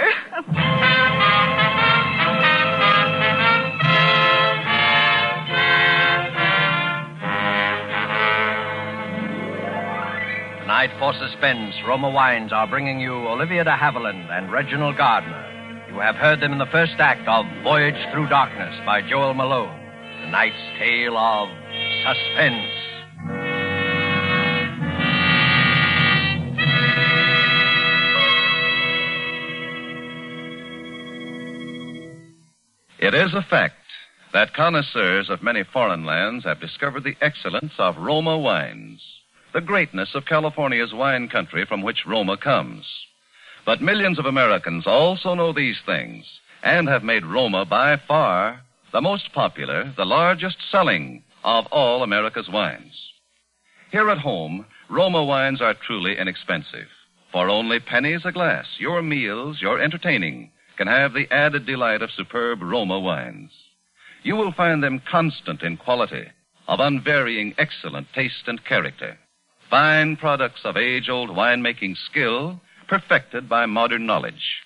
Tonight 10.69 10.99
for 10.99 11.13
Suspense, 11.13 11.73
Roma 11.87 12.11
Wines 12.11 12.53
are 12.53 12.67
bringing 12.67 12.99
you 12.99 13.11
Olivia 13.11 13.63
de 13.63 13.71
Havilland 13.71 14.29
and 14.29 14.51
Reginald 14.51 14.97
Gardiner. 14.97 15.87
You 15.91 15.99
have 15.99 16.15
heard 16.15 16.41
them 16.41 16.53
in 16.53 16.59
the 16.59 16.67
first 16.67 16.93
act 16.99 17.27
of 17.27 17.47
Voyage 17.63 17.95
Through 18.13 18.29
Darkness 18.29 18.79
by 18.85 19.01
Joel 19.01 19.33
Malone, 19.33 19.75
tonight's 20.21 20.55
tale 20.77 21.17
of 21.17 21.49
suspense. 22.05 22.69
It 32.99 33.15
is 33.15 33.33
a 33.33 33.41
fact 33.49 33.73
that 34.33 34.53
connoisseurs 34.53 35.29
of 35.29 35.41
many 35.41 35.63
foreign 35.73 36.05
lands 36.05 36.45
have 36.45 36.61
discovered 36.61 37.03
the 37.03 37.15
excellence 37.21 37.73
of 37.79 37.97
Roma 37.97 38.37
wines, 38.37 38.88
the 39.53 39.61
greatness 39.61 40.13
of 40.13 40.25
California's 40.25 40.93
wine 40.93 41.27
country 41.27 41.65
from 41.65 41.81
which 41.81 42.05
Roma 42.05 42.37
comes. 42.37 42.85
But 43.65 43.81
millions 43.81 44.19
of 44.19 44.25
Americans 44.25 44.85
also 44.85 45.33
know 45.33 45.53
these 45.53 45.79
things 45.85 46.25
and 46.63 46.87
have 46.87 47.03
made 47.03 47.25
Roma 47.25 47.65
by 47.65 47.97
far 48.07 48.61
the 48.91 49.01
most 49.01 49.33
popular, 49.33 49.93
the 49.97 50.05
largest 50.05 50.57
selling 50.71 51.23
of 51.43 51.65
all 51.67 52.03
America's 52.03 52.49
wines. 52.49 53.11
Here 53.91 54.09
at 54.09 54.19
home, 54.19 54.65
Roma 54.89 55.23
wines 55.23 55.61
are 55.61 55.73
truly 55.73 56.17
inexpensive. 56.17 56.87
For 57.31 57.49
only 57.49 57.79
pennies 57.79 58.21
a 58.25 58.31
glass, 58.31 58.65
your 58.77 59.01
meals, 59.01 59.61
your 59.61 59.79
entertaining 59.79 60.51
can 60.77 60.87
have 60.87 61.13
the 61.13 61.27
added 61.31 61.65
delight 61.65 62.01
of 62.01 62.11
superb 62.11 62.61
Roma 62.61 62.99
wines. 62.99 63.51
You 64.23 64.35
will 64.35 64.51
find 64.51 64.83
them 64.83 65.01
constant 65.09 65.61
in 65.61 65.77
quality, 65.77 66.27
of 66.67 66.79
unvarying 66.79 67.55
excellent 67.57 68.07
taste 68.13 68.47
and 68.47 68.63
character. 68.63 69.17
Fine 69.69 70.17
products 70.17 70.61
of 70.63 70.77
age 70.77 71.09
old 71.09 71.29
winemaking 71.29 71.95
skill, 72.09 72.59
perfected 72.87 73.47
by 73.47 73.65
modern 73.67 74.05
knowledge. 74.05 74.63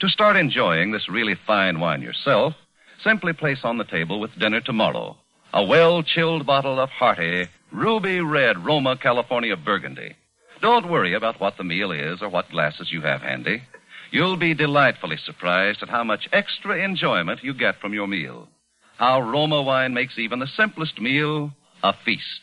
To 0.00 0.08
start 0.08 0.36
enjoying 0.36 0.92
this 0.92 1.10
really 1.10 1.34
fine 1.46 1.78
wine 1.78 2.00
yourself, 2.00 2.54
simply 3.04 3.34
place 3.34 3.60
on 3.64 3.76
the 3.76 3.84
table 3.84 4.18
with 4.18 4.38
dinner 4.38 4.60
tomorrow 4.60 5.16
a 5.52 5.64
well 5.64 6.02
chilled 6.02 6.46
bottle 6.46 6.78
of 6.78 6.88
hearty, 6.90 7.46
ruby 7.72 8.20
red 8.20 8.64
Roma 8.64 8.96
California 8.96 9.56
Burgundy. 9.56 10.14
Don't 10.62 10.88
worry 10.88 11.14
about 11.14 11.40
what 11.40 11.56
the 11.56 11.64
meal 11.64 11.90
is 11.90 12.22
or 12.22 12.28
what 12.28 12.50
glasses 12.50 12.92
you 12.92 13.00
have 13.00 13.22
handy. 13.22 13.62
You'll 14.12 14.36
be 14.36 14.54
delightfully 14.54 15.16
surprised 15.16 15.82
at 15.82 15.88
how 15.88 16.04
much 16.04 16.28
extra 16.32 16.78
enjoyment 16.84 17.42
you 17.42 17.54
get 17.54 17.80
from 17.80 17.94
your 17.94 18.06
meal. 18.06 18.48
How 18.98 19.20
Roma 19.20 19.62
wine 19.62 19.94
makes 19.94 20.18
even 20.18 20.38
the 20.38 20.46
simplest 20.46 21.00
meal 21.00 21.52
a 21.82 21.94
feast. 22.04 22.40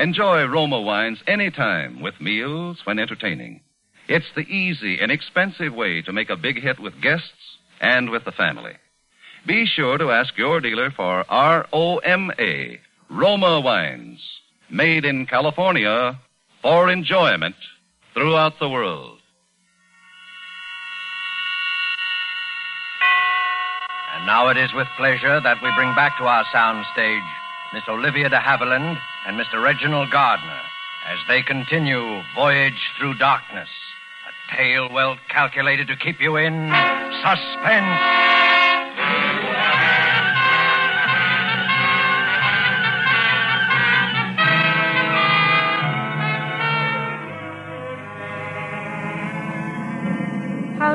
Enjoy 0.00 0.46
Roma 0.46 0.80
wines 0.80 1.18
anytime 1.26 2.00
with 2.00 2.22
meals 2.22 2.78
when 2.84 2.98
entertaining. 2.98 3.60
It's 4.08 4.24
the 4.34 4.48
easy, 4.48 4.98
inexpensive 4.98 5.74
way 5.74 6.00
to 6.00 6.12
make 6.14 6.30
a 6.30 6.38
big 6.38 6.58
hit 6.58 6.80
with 6.80 7.02
guests 7.02 7.58
and 7.82 8.08
with 8.08 8.24
the 8.24 8.32
family. 8.32 8.72
Be 9.46 9.66
sure 9.66 9.98
to 9.98 10.10
ask 10.10 10.38
your 10.38 10.58
dealer 10.62 10.90
for 10.90 11.26
R-O-M-A, 11.28 12.80
Roma 13.10 13.60
wines. 13.60 14.20
Made 14.70 15.04
in 15.04 15.26
California 15.26 16.18
for 16.62 16.88
enjoyment 16.88 17.56
throughout 18.14 18.58
the 18.58 18.70
world. 18.70 19.18
And 24.16 24.24
now 24.24 24.48
it 24.48 24.56
is 24.56 24.70
with 24.74 24.86
pleasure 24.96 25.42
that 25.42 25.62
we 25.62 25.70
bring 25.76 25.94
back 25.94 26.16
to 26.16 26.24
our 26.24 26.46
sound 26.54 26.86
stage 26.94 27.20
Miss 27.74 27.84
Olivia 27.86 28.28
de 28.28 28.38
Havilland 28.38 28.98
and 29.26 29.38
Mr. 29.38 29.62
Reginald 29.62 30.10
Gardiner 30.10 30.60
as 31.08 31.18
they 31.28 31.42
continue 31.42 32.22
Voyage 32.34 32.90
Through 32.98 33.14
Darkness, 33.18 33.68
a 34.28 34.56
tale 34.56 34.88
well 34.90 35.16
calculated 35.28 35.88
to 35.88 35.96
keep 35.96 36.20
you 36.20 36.36
in 36.36 36.70
suspense. 37.22 38.49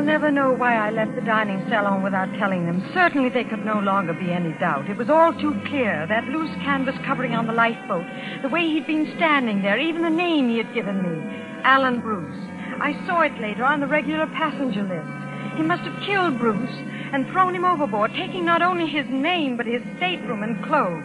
Never 0.06 0.30
know 0.30 0.54
why 0.54 0.76
I 0.76 0.92
left 0.92 1.16
the 1.16 1.22
dining 1.22 1.66
salon 1.68 2.04
without 2.04 2.32
telling 2.38 2.68
them. 2.68 2.88
Certainly 2.94 3.30
there 3.30 3.50
could 3.50 3.66
no 3.66 3.80
longer 3.80 4.14
be 4.14 4.32
any 4.32 4.54
doubt. 4.60 4.88
It 4.88 4.98
was 4.98 5.10
all 5.10 5.34
too 5.34 5.60
clear. 5.66 6.06
That 6.08 6.26
loose 6.26 6.54
canvas 6.62 6.96
covering 7.04 7.34
on 7.34 7.48
the 7.48 7.54
lifeboat, 7.54 8.06
the 8.44 8.50
way 8.50 8.62
he'd 8.62 8.86
been 8.86 9.12
standing 9.18 9.64
there, 9.64 9.80
even 9.80 10.04
the 10.04 10.10
name 10.10 10.48
he 10.48 10.58
had 10.58 10.74
given 10.76 11.02
me, 11.02 11.18
Alan 11.64 12.02
Bruce. 12.02 12.38
I 12.80 12.94
saw 13.08 13.22
it 13.22 13.42
later 13.42 13.66
on 13.66 13.80
the 13.80 13.88
regular 13.88 14.28
passenger 14.28 14.84
list. 14.84 15.58
He 15.58 15.64
must 15.64 15.82
have 15.82 16.06
killed 16.06 16.38
Bruce 16.38 16.78
and 17.12 17.26
thrown 17.28 17.56
him 17.56 17.66
overboard, 17.66 18.12
taking 18.14 18.46
not 18.46 18.62
only 18.62 18.86
his 18.86 19.08
name, 19.10 19.58
but 19.58 19.66
his 19.66 19.82
stateroom 19.98 20.44
and 20.44 20.64
clothes. 20.66 21.02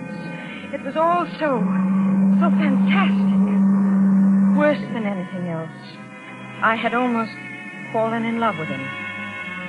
It 0.74 0.82
was 0.84 0.96
all 0.96 1.24
so, 1.38 1.64
so 2.36 2.50
fantastic. 2.52 3.40
Worse 4.58 4.92
than 4.92 5.06
anything 5.06 5.48
else. 5.48 5.70
I 6.62 6.76
had 6.76 6.92
almost 6.92 7.32
fallen 7.92 8.24
in 8.24 8.40
love 8.40 8.58
with 8.58 8.68
him. 8.68 8.86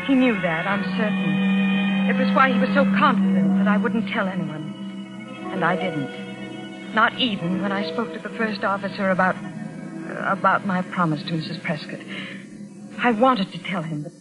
He 0.05 0.15
knew 0.15 0.39
that, 0.41 0.67
I'm 0.67 0.83
certain. 0.97 2.09
It 2.09 2.17
was 2.17 2.35
why 2.35 2.51
he 2.51 2.59
was 2.59 2.69
so 2.73 2.83
confident 2.97 3.57
that 3.57 3.67
I 3.67 3.77
wouldn't 3.77 4.09
tell 4.09 4.27
anyone. 4.27 5.49
And 5.51 5.63
I 5.63 5.75
didn't. 5.75 6.93
Not 6.93 7.17
even 7.19 7.61
when 7.61 7.71
I 7.71 7.89
spoke 7.91 8.11
to 8.13 8.19
the 8.19 8.35
first 8.35 8.63
officer 8.63 9.09
about 9.09 9.35
about 10.25 10.65
my 10.65 10.81
promise 10.81 11.23
to 11.23 11.31
Mrs. 11.31 11.63
Prescott. 11.63 11.99
I 12.99 13.11
wanted 13.11 13.51
to 13.53 13.59
tell 13.63 13.81
him, 13.81 14.03
but 14.03 14.11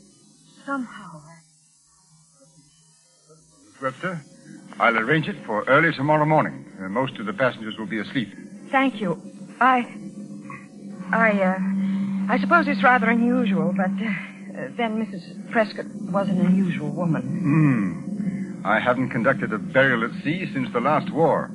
somehow 0.64 1.20
I... 1.26 1.42
Webster, 3.82 4.20
I'll 4.78 4.96
arrange 4.98 5.28
it 5.28 5.36
for 5.44 5.64
early 5.64 5.92
tomorrow 5.92 6.24
morning. 6.24 6.64
Uh, 6.80 6.88
most 6.88 7.18
of 7.18 7.26
the 7.26 7.32
passengers 7.32 7.76
will 7.76 7.86
be 7.86 7.98
asleep. 7.98 8.28
Thank 8.70 9.00
you. 9.00 9.20
I 9.60 9.86
I 11.12 11.32
uh 11.42 11.79
I 12.30 12.38
suppose 12.38 12.68
it's 12.68 12.84
rather 12.84 13.10
unusual, 13.10 13.74
but 13.76 13.90
uh, 13.90 14.68
then 14.76 15.04
Mrs. 15.04 15.50
Prescott 15.50 15.86
was 16.12 16.28
an 16.28 16.40
unusual 16.40 16.90
woman. 16.90 17.22
Hmm. 17.22 18.64
I 18.64 18.78
haven't 18.78 19.10
conducted 19.10 19.52
a 19.52 19.58
burial 19.58 20.04
at 20.04 20.12
sea 20.22 20.48
since 20.54 20.72
the 20.72 20.78
last 20.78 21.12
war. 21.12 21.50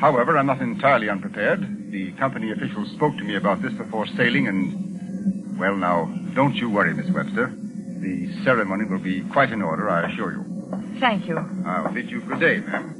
However, 0.00 0.36
I'm 0.36 0.46
not 0.46 0.60
entirely 0.60 1.08
unprepared. 1.08 1.92
The 1.92 2.10
company 2.18 2.50
officials 2.50 2.90
spoke 2.96 3.16
to 3.16 3.22
me 3.22 3.36
about 3.36 3.62
this 3.62 3.72
before 3.74 4.06
sailing, 4.16 4.48
and. 4.48 5.56
Well, 5.56 5.76
now, 5.76 6.06
don't 6.34 6.56
you 6.56 6.68
worry, 6.68 6.94
Miss 6.94 7.10
Webster. 7.12 7.52
The 8.00 8.42
ceremony 8.42 8.86
will 8.86 8.98
be 8.98 9.22
quite 9.30 9.52
in 9.52 9.62
order, 9.62 9.88
I 9.88 10.10
assure 10.10 10.32
you. 10.32 10.98
Thank 10.98 11.28
you. 11.28 11.38
I'll 11.64 11.92
bid 11.94 12.10
you 12.10 12.22
good 12.22 12.40
day, 12.40 12.58
ma'am. 12.58 12.97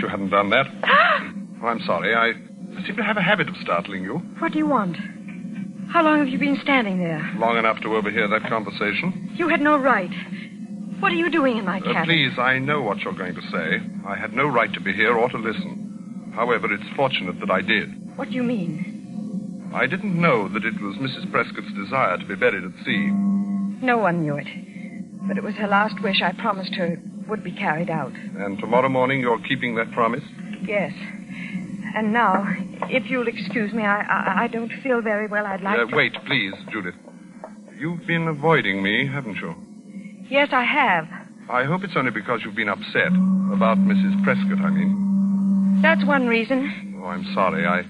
Wish 0.00 0.02
you 0.02 0.08
hadn't 0.08 0.30
done 0.30 0.50
that. 0.50 0.66
oh, 1.62 1.66
I'm 1.66 1.80
sorry. 1.80 2.14
I 2.14 2.32
seem 2.86 2.96
to 2.96 3.02
have 3.02 3.16
a 3.16 3.22
habit 3.22 3.48
of 3.48 3.56
startling 3.62 4.02
you. 4.02 4.14
What 4.38 4.52
do 4.52 4.58
you 4.58 4.66
want? 4.66 4.96
How 5.90 6.04
long 6.04 6.18
have 6.20 6.28
you 6.28 6.38
been 6.38 6.58
standing 6.62 6.98
there? 6.98 7.28
Long 7.36 7.56
enough 7.58 7.80
to 7.82 7.96
overhear 7.96 8.28
that 8.28 8.42
conversation. 8.48 9.32
You 9.34 9.48
had 9.48 9.60
no 9.60 9.76
right. 9.76 10.10
What 11.00 11.10
are 11.12 11.16
you 11.16 11.30
doing 11.30 11.56
in 11.58 11.64
my 11.64 11.78
Uh, 11.78 11.92
cabin? 11.92 12.04
please, 12.04 12.38
I 12.38 12.58
know 12.58 12.80
what 12.82 12.98
you're 13.00 13.12
going 13.14 13.34
to 13.34 13.42
say. 13.50 13.80
I 14.06 14.14
had 14.16 14.32
no 14.34 14.46
right 14.46 14.72
to 14.72 14.80
be 14.80 14.92
here 14.92 15.14
or 15.16 15.28
to 15.30 15.38
listen. 15.38 16.32
However, 16.34 16.72
it's 16.72 16.88
fortunate 16.94 17.40
that 17.40 17.50
I 17.50 17.60
did. 17.60 18.16
What 18.16 18.28
do 18.28 18.34
you 18.34 18.42
mean? 18.44 19.70
I 19.74 19.86
didn't 19.86 20.20
know 20.20 20.48
that 20.48 20.64
it 20.64 20.80
was 20.80 20.96
Mrs. 20.96 21.30
Prescott's 21.30 21.72
desire 21.74 22.18
to 22.18 22.24
be 22.24 22.34
buried 22.36 22.64
at 22.64 22.84
sea. 22.84 23.08
No 23.82 23.98
one 23.98 24.22
knew 24.22 24.36
it. 24.36 24.46
But 25.26 25.36
it 25.38 25.42
was 25.44 25.54
her 25.56 25.66
last 25.68 26.00
wish 26.02 26.22
I 26.22 26.32
promised 26.32 26.74
her 26.74 26.96
would 27.30 27.42
be 27.44 27.52
carried 27.52 27.88
out. 27.90 28.12
And 28.12 28.58
tomorrow 28.58 28.88
morning 28.88 29.20
you're 29.20 29.38
keeping 29.40 29.76
that 29.76 29.90
promise? 29.92 30.22
Yes. 30.62 30.92
And 31.94 32.12
now, 32.12 32.44
if 32.88 33.08
you'll 33.10 33.26
excuse 33.28 33.72
me, 33.72 33.82
I, 33.84 34.00
I, 34.02 34.42
I 34.44 34.46
don't 34.48 34.72
feel 34.82 35.00
very 35.00 35.26
well. 35.26 35.46
I'd 35.46 35.62
like 35.62 35.78
Uh, 35.78 35.86
to... 35.86 35.96
wait, 35.96 36.12
please, 36.26 36.54
Judith. 36.70 36.94
You've 37.78 38.06
been 38.06 38.28
avoiding 38.28 38.82
me, 38.82 39.06
haven't 39.06 39.36
you? 39.36 39.54
Yes, 40.28 40.50
I 40.52 40.62
have. 40.64 41.08
I 41.48 41.64
hope 41.64 41.82
it's 41.82 41.96
only 41.96 42.10
because 42.12 42.42
you've 42.44 42.54
been 42.54 42.68
upset. 42.68 43.08
About 43.52 43.78
Mrs. 43.78 44.22
Prescott, 44.22 44.60
I 44.64 44.70
mean. 44.70 45.80
That's 45.82 46.04
one 46.04 46.28
reason. 46.28 46.98
Oh, 47.02 47.06
I'm 47.06 47.24
sorry. 47.34 47.66
I. 47.66 47.82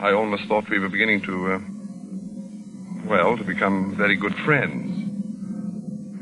I 0.00 0.12
almost 0.12 0.44
thought 0.46 0.68
we 0.70 0.78
were 0.78 0.88
beginning 0.88 1.22
to. 1.22 1.54
Uh, 1.54 1.58
well, 3.08 3.36
to 3.36 3.42
become 3.44 3.96
very 3.96 4.14
good 4.16 4.34
friends. 4.44 4.91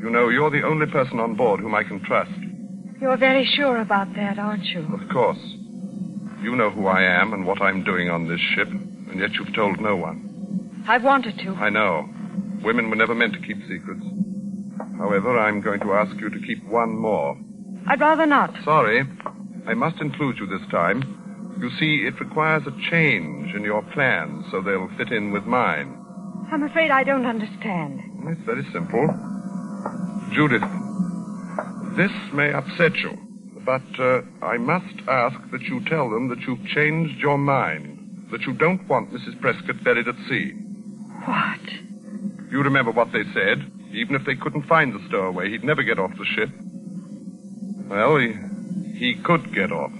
You 0.01 0.09
know, 0.09 0.29
you're 0.29 0.49
the 0.49 0.63
only 0.63 0.87
person 0.87 1.19
on 1.19 1.35
board 1.35 1.59
whom 1.59 1.75
I 1.75 1.83
can 1.83 2.03
trust. 2.03 2.31
You're 2.99 3.17
very 3.17 3.45
sure 3.45 3.77
about 3.77 4.13
that, 4.15 4.39
aren't 4.39 4.63
you? 4.65 4.81
Of 4.93 5.07
course. 5.09 5.37
You 6.41 6.55
know 6.55 6.71
who 6.71 6.87
I 6.87 7.03
am 7.03 7.33
and 7.33 7.45
what 7.45 7.61
I'm 7.61 7.83
doing 7.83 8.09
on 8.09 8.27
this 8.27 8.39
ship, 8.55 8.67
and 8.67 9.19
yet 9.19 9.33
you've 9.33 9.53
told 9.53 9.79
no 9.79 9.95
one. 9.95 10.83
I've 10.87 11.03
wanted 11.03 11.37
to. 11.39 11.51
I 11.53 11.69
know. 11.69 12.09
Women 12.63 12.89
were 12.89 12.95
never 12.95 13.13
meant 13.13 13.33
to 13.33 13.39
keep 13.39 13.57
secrets. 13.67 14.03
However, 14.97 15.37
I'm 15.37 15.61
going 15.61 15.79
to 15.81 15.93
ask 15.93 16.19
you 16.19 16.29
to 16.31 16.39
keep 16.47 16.63
one 16.65 16.97
more. 16.97 17.37
I'd 17.87 18.01
rather 18.01 18.25
not. 18.25 18.55
Sorry. 18.63 19.03
I 19.67 19.75
must 19.75 20.01
include 20.01 20.37
you 20.39 20.47
this 20.47 20.67
time. 20.71 21.57
You 21.59 21.69
see, 21.79 22.07
it 22.07 22.19
requires 22.19 22.63
a 22.65 22.89
change 22.89 23.53
in 23.53 23.63
your 23.63 23.83
plans 23.93 24.45
so 24.49 24.61
they'll 24.61 24.89
fit 24.97 25.11
in 25.11 25.31
with 25.31 25.43
mine. 25.43 25.95
I'm 26.51 26.63
afraid 26.63 26.89
I 26.89 27.03
don't 27.03 27.27
understand. 27.27 28.01
It's 28.27 28.41
very 28.45 28.65
simple. 28.73 29.07
Judith, 30.31 30.61
this 31.97 32.11
may 32.33 32.53
upset 32.53 32.95
you, 32.95 33.17
but 33.65 33.81
uh, 33.99 34.21
I 34.41 34.57
must 34.57 34.95
ask 35.07 35.37
that 35.51 35.61
you 35.63 35.83
tell 35.85 36.09
them 36.09 36.29
that 36.29 36.39
you've 36.41 36.65
changed 36.67 37.19
your 37.19 37.37
mind, 37.37 38.27
that 38.31 38.41
you 38.43 38.53
don't 38.53 38.87
want 38.87 39.11
Mrs. 39.11 39.39
Prescott 39.41 39.83
buried 39.83 40.07
at 40.07 40.15
sea. 40.29 40.51
What? 41.25 41.59
You 42.49 42.63
remember 42.63 42.91
what 42.91 43.11
they 43.11 43.23
said? 43.33 43.69
Even 43.91 44.15
if 44.15 44.25
they 44.25 44.35
couldn't 44.35 44.67
find 44.67 44.93
the 44.93 45.05
stowaway, 45.09 45.49
he'd 45.49 45.65
never 45.65 45.83
get 45.83 45.99
off 45.99 46.11
the 46.17 46.25
ship. 46.25 46.49
Well, 47.89 48.15
he, 48.17 48.33
he 48.97 49.15
could 49.21 49.53
get 49.53 49.73
off. 49.73 49.91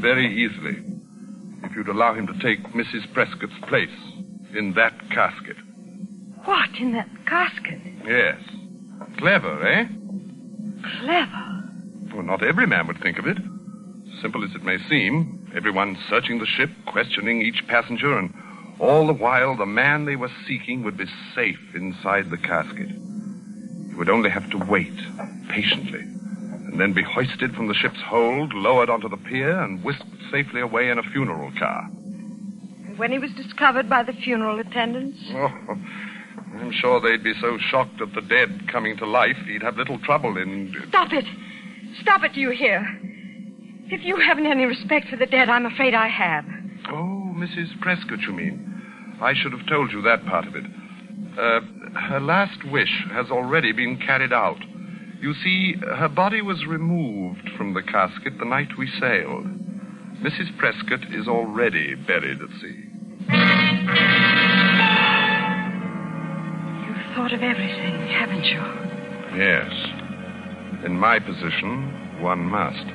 Very 0.00 0.26
easily. 0.44 0.82
If 1.62 1.76
you'd 1.76 1.88
allow 1.88 2.14
him 2.14 2.26
to 2.26 2.32
take 2.40 2.64
Mrs. 2.72 3.12
Prescott's 3.14 3.52
place 3.68 3.88
in 4.52 4.72
that 4.74 4.98
casket. 5.10 5.56
What, 6.44 6.70
in 6.80 6.92
that 6.94 7.08
casket? 7.26 7.80
Yes. 8.04 8.40
Clever, 9.20 9.66
eh? 9.66 9.84
Clever. 11.00 11.62
Well, 12.14 12.22
not 12.24 12.42
every 12.42 12.66
man 12.66 12.86
would 12.86 13.00
think 13.02 13.18
of 13.18 13.26
it. 13.26 13.36
Simple 14.22 14.42
as 14.44 14.54
it 14.54 14.64
may 14.64 14.78
seem, 14.88 15.46
everyone 15.54 15.96
searching 16.08 16.38
the 16.38 16.46
ship, 16.46 16.70
questioning 16.86 17.42
each 17.42 17.66
passenger, 17.68 18.16
and 18.18 18.32
all 18.78 19.06
the 19.06 19.12
while 19.12 19.56
the 19.56 19.66
man 19.66 20.06
they 20.06 20.16
were 20.16 20.30
seeking 20.46 20.82
would 20.84 20.96
be 20.96 21.04
safe 21.34 21.60
inside 21.74 22.30
the 22.30 22.38
casket. 22.38 22.88
He 22.88 23.94
would 23.94 24.08
only 24.08 24.30
have 24.30 24.48
to 24.50 24.58
wait 24.58 24.96
patiently, 25.50 26.00
and 26.00 26.80
then 26.80 26.94
be 26.94 27.02
hoisted 27.02 27.54
from 27.54 27.68
the 27.68 27.74
ship's 27.74 28.00
hold, 28.00 28.54
lowered 28.54 28.88
onto 28.88 29.08
the 29.08 29.16
pier, 29.18 29.60
and 29.60 29.84
whisked 29.84 30.04
safely 30.30 30.60
away 30.62 30.88
in 30.88 30.98
a 30.98 31.02
funeral 31.02 31.52
car. 31.58 31.88
And 32.86 32.98
when 32.98 33.12
he 33.12 33.18
was 33.18 33.32
discovered 33.32 33.88
by 33.88 34.02
the 34.02 34.14
funeral 34.14 34.58
attendants? 34.60 35.18
Oh, 35.34 35.76
I'm 36.54 36.72
sure 36.72 37.00
they'd 37.00 37.22
be 37.22 37.34
so 37.40 37.58
shocked 37.58 38.00
at 38.00 38.12
the 38.14 38.22
dead 38.22 38.68
coming 38.70 38.96
to 38.98 39.06
life, 39.06 39.36
he'd 39.46 39.62
have 39.62 39.76
little 39.76 39.98
trouble 40.00 40.36
in. 40.36 40.74
Stop 40.88 41.12
it! 41.12 41.24
Stop 42.02 42.22
it, 42.24 42.32
do 42.34 42.40
you 42.40 42.50
hear? 42.50 42.86
If 43.86 44.04
you 44.04 44.16
haven't 44.16 44.46
any 44.46 44.64
respect 44.64 45.08
for 45.08 45.16
the 45.16 45.26
dead, 45.26 45.48
I'm 45.48 45.66
afraid 45.66 45.94
I 45.94 46.08
have. 46.08 46.44
Oh, 46.88 47.34
Mrs. 47.34 47.80
Prescott, 47.80 48.20
you 48.20 48.32
mean? 48.32 49.18
I 49.20 49.34
should 49.34 49.52
have 49.52 49.66
told 49.68 49.92
you 49.92 50.02
that 50.02 50.24
part 50.26 50.46
of 50.46 50.54
it. 50.54 50.64
Uh, 51.38 51.60
her 51.98 52.20
last 52.20 52.64
wish 52.70 53.04
has 53.12 53.30
already 53.30 53.72
been 53.72 53.98
carried 53.98 54.32
out. 54.32 54.58
You 55.20 55.34
see, 55.34 55.74
her 55.98 56.08
body 56.08 56.40
was 56.40 56.64
removed 56.66 57.50
from 57.56 57.74
the 57.74 57.82
casket 57.82 58.38
the 58.38 58.44
night 58.44 58.78
we 58.78 58.88
sailed. 58.98 59.46
Mrs. 60.22 60.56
Prescott 60.58 61.00
is 61.12 61.28
already 61.28 61.94
buried 61.94 62.40
at 62.40 62.60
sea. 62.60 62.89
Thought 67.20 67.34
of 67.34 67.42
everything, 67.42 68.00
haven't 68.08 68.44
you? 68.46 68.62
Yes. 69.36 69.70
In 70.86 70.96
my 70.96 71.18
position, 71.18 72.22
one 72.22 72.38
must. 72.38 72.86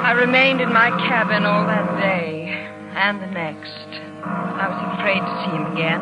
I 0.00 0.12
remained 0.16 0.62
in 0.62 0.72
my 0.72 0.88
cabin 0.88 1.44
all 1.44 1.66
that 1.66 2.00
day 2.00 2.48
and 2.96 3.20
the 3.20 3.26
next. 3.26 3.68
I 4.24 4.66
was 4.66 4.98
afraid 4.98 5.20
to 5.20 5.44
see 5.44 5.50
him 5.54 5.66
again. 5.74 6.00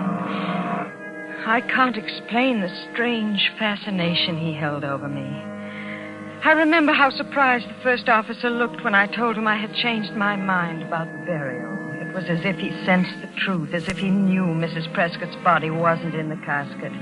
I 1.49 1.63
can't 1.63 1.97
explain 1.97 2.61
the 2.61 2.71
strange 2.93 3.51
fascination 3.59 4.39
he 4.39 4.55
held 4.55 4.85
over 4.85 5.09
me. 5.09 5.56
I 6.47 6.53
remember 6.53 6.93
how 6.93 7.11
surprised 7.11 7.69
the 7.69 7.83
first 7.83 8.09
officer 8.09 8.49
looked 8.51 8.85
when 8.85 8.95
I 8.95 9.09
told 9.09 9.37
him 9.37 9.49
I 9.49 9.57
had 9.57 9.75
changed 9.75 10.13
my 10.13 10.37
mind 10.37 10.81
about 10.81 11.11
the 11.11 11.27
burial. 11.27 11.73
It 11.95 12.15
was 12.15 12.27
as 12.27 12.45
if 12.45 12.57
he 12.59 12.71
sensed 12.85 13.21
the 13.21 13.41
truth, 13.41 13.75
as 13.75 13.89
if 13.89 13.99
he 13.99 14.11
knew 14.11 14.45
Mrs. 14.45 14.95
Prescott's 14.95 15.35
body 15.43 15.71
wasn't 15.71 16.15
in 16.15 16.29
the 16.29 16.37
casket, 16.37 16.93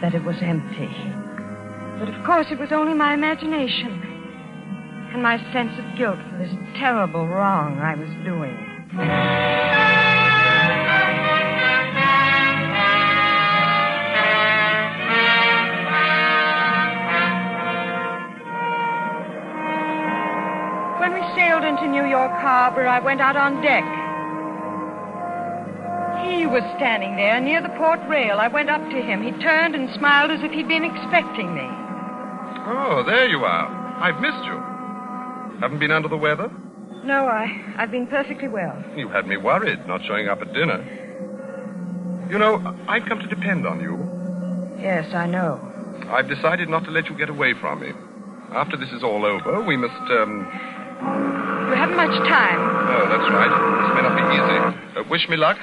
that 0.00 0.14
it 0.14 0.22
was 0.22 0.36
empty. 0.40 0.88
But 1.98 2.14
of 2.14 2.24
course, 2.24 2.46
it 2.52 2.60
was 2.60 2.70
only 2.70 2.94
my 2.94 3.12
imagination 3.12 3.90
and 5.12 5.20
my 5.20 5.36
sense 5.52 5.76
of 5.76 5.98
guilt 5.98 6.20
for 6.30 6.38
this 6.38 6.54
terrible 6.78 7.26
wrong 7.26 7.80
I 7.80 7.96
was 7.96 8.08
doing. 8.24 9.83
New 22.04 22.10
York 22.10 22.32
Harbor, 22.32 22.86
I 22.86 23.00
went 23.00 23.22
out 23.22 23.34
on 23.34 23.62
deck. 23.62 23.82
He 26.28 26.44
was 26.44 26.62
standing 26.76 27.16
there 27.16 27.40
near 27.40 27.62
the 27.62 27.70
port 27.80 27.98
rail. 28.06 28.38
I 28.38 28.48
went 28.48 28.68
up 28.68 28.82
to 28.90 29.00
him. 29.00 29.22
He 29.22 29.32
turned 29.42 29.74
and 29.74 29.88
smiled 29.96 30.30
as 30.30 30.44
if 30.44 30.52
he'd 30.52 30.68
been 30.68 30.84
expecting 30.84 31.54
me. 31.54 31.66
Oh, 32.68 33.02
there 33.06 33.26
you 33.26 33.42
are. 33.44 33.68
I've 34.02 34.20
missed 34.20 34.44
you. 34.44 34.52
Haven't 35.60 35.78
been 35.78 35.90
under 35.90 36.08
the 36.08 36.16
weather? 36.18 36.50
No, 37.04 37.24
I, 37.24 37.74
I've 37.78 37.90
been 37.90 38.06
perfectly 38.06 38.48
well. 38.48 38.84
You 38.94 39.08
had 39.08 39.26
me 39.26 39.38
worried, 39.38 39.86
not 39.86 40.04
showing 40.04 40.28
up 40.28 40.42
at 40.42 40.52
dinner. 40.52 40.84
You 42.28 42.38
know, 42.38 42.76
I've 42.86 43.06
come 43.06 43.20
to 43.20 43.26
depend 43.26 43.66
on 43.66 43.80
you. 43.80 43.96
Yes, 44.78 45.14
I 45.14 45.26
know. 45.26 45.58
I've 46.10 46.28
decided 46.28 46.68
not 46.68 46.84
to 46.84 46.90
let 46.90 47.08
you 47.08 47.16
get 47.16 47.30
away 47.30 47.54
from 47.54 47.80
me. 47.80 47.92
After 48.52 48.76
this 48.76 48.90
is 48.92 49.02
all 49.02 49.24
over, 49.24 49.62
we 49.62 49.78
must, 49.78 50.10
um. 50.12 50.46
You 51.00 51.74
haven't 51.76 51.96
much 51.96 52.16
time. 52.28 52.60
Oh, 52.60 53.08
that's 53.08 53.30
right. 53.32 53.50
This 53.50 53.94
may 53.94 54.02
not 54.02 54.14
be 54.16 54.24
easy. 54.34 55.00
Uh, 55.00 55.02
wish 55.10 55.28
me 55.28 55.36
luck? 55.36 55.58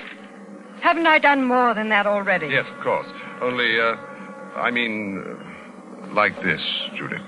Haven't 0.81 1.05
I 1.07 1.19
done 1.19 1.43
more 1.43 1.73
than 1.73 1.89
that 1.89 2.07
already? 2.07 2.47
Yes, 2.47 2.65
of 2.75 2.83
course. 2.83 3.07
Only, 3.41 3.79
uh, 3.79 3.95
I 4.55 4.71
mean, 4.71 5.23
uh, 5.23 6.13
like 6.13 6.35
this, 6.41 6.61
Judith. 6.97 7.21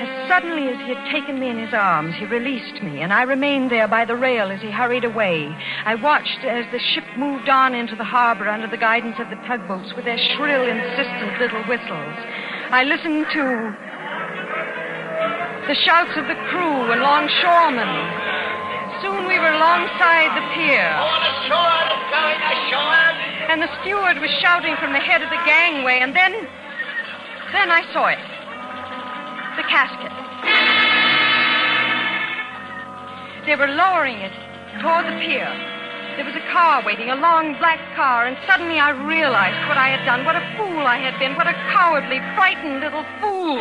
As 0.00 0.28
suddenly 0.28 0.68
as 0.68 0.78
he 0.86 0.94
had 0.94 1.10
taken 1.12 1.38
me 1.40 1.48
in 1.48 1.58
his 1.58 1.74
arms, 1.74 2.14
he 2.16 2.26
released 2.26 2.82
me, 2.82 3.00
and 3.02 3.12
I 3.12 3.22
remained 3.22 3.70
there 3.70 3.88
by 3.88 4.04
the 4.04 4.16
rail 4.16 4.50
as 4.50 4.60
he 4.60 4.70
hurried 4.70 5.04
away. 5.04 5.54
I 5.84 5.96
watched 5.96 6.44
as 6.44 6.64
the 6.72 6.78
ship 6.78 7.04
moved 7.18 7.48
on 7.48 7.74
into 7.74 7.96
the 7.96 8.04
harbor 8.04 8.48
under 8.48 8.68
the 8.68 8.76
guidance 8.76 9.16
of 9.18 9.28
the 9.30 9.36
tugboats 9.46 9.92
with 9.94 10.04
their 10.04 10.18
shrill, 10.18 10.68
insistent 10.68 11.40
little 11.40 11.62
whistles. 11.64 12.16
I 12.74 12.82
listened 12.82 13.30
to 13.30 13.46
the 15.70 15.78
shouts 15.86 16.10
of 16.18 16.26
the 16.26 16.34
crew 16.50 16.90
and 16.90 17.06
longshoremen. 17.06 17.86
Soon 18.98 19.30
we 19.30 19.38
were 19.38 19.54
alongside 19.54 20.34
the 20.34 20.42
pier. 20.58 20.90
And 23.46 23.62
the 23.62 23.70
steward 23.78 24.18
was 24.18 24.30
shouting 24.42 24.74
from 24.82 24.92
the 24.92 24.98
head 24.98 25.22
of 25.22 25.30
the 25.30 25.38
gangway, 25.46 26.00
and 26.02 26.16
then. 26.16 26.32
Then 27.54 27.70
I 27.70 27.86
saw 27.94 28.10
it. 28.10 28.18
The 29.54 29.62
casket. 29.70 30.10
They 33.46 33.54
were 33.54 33.70
lowering 33.70 34.18
it 34.18 34.34
toward 34.82 35.06
the 35.06 35.14
pier. 35.22 35.73
There 36.16 36.24
was 36.24 36.38
a 36.38 36.46
car 36.54 36.78
waiting, 36.86 37.10
a 37.10 37.18
long 37.18 37.58
black 37.58 37.82
car, 37.98 38.30
and 38.30 38.38
suddenly 38.46 38.78
I 38.78 38.94
realized 38.94 39.58
what 39.66 39.74
I 39.74 39.90
had 39.90 40.06
done, 40.06 40.22
what 40.22 40.38
a 40.38 40.44
fool 40.54 40.86
I 40.86 41.02
had 41.02 41.18
been, 41.18 41.34
what 41.34 41.50
a 41.50 41.56
cowardly, 41.74 42.22
frightened 42.38 42.78
little 42.78 43.02
fool. 43.18 43.58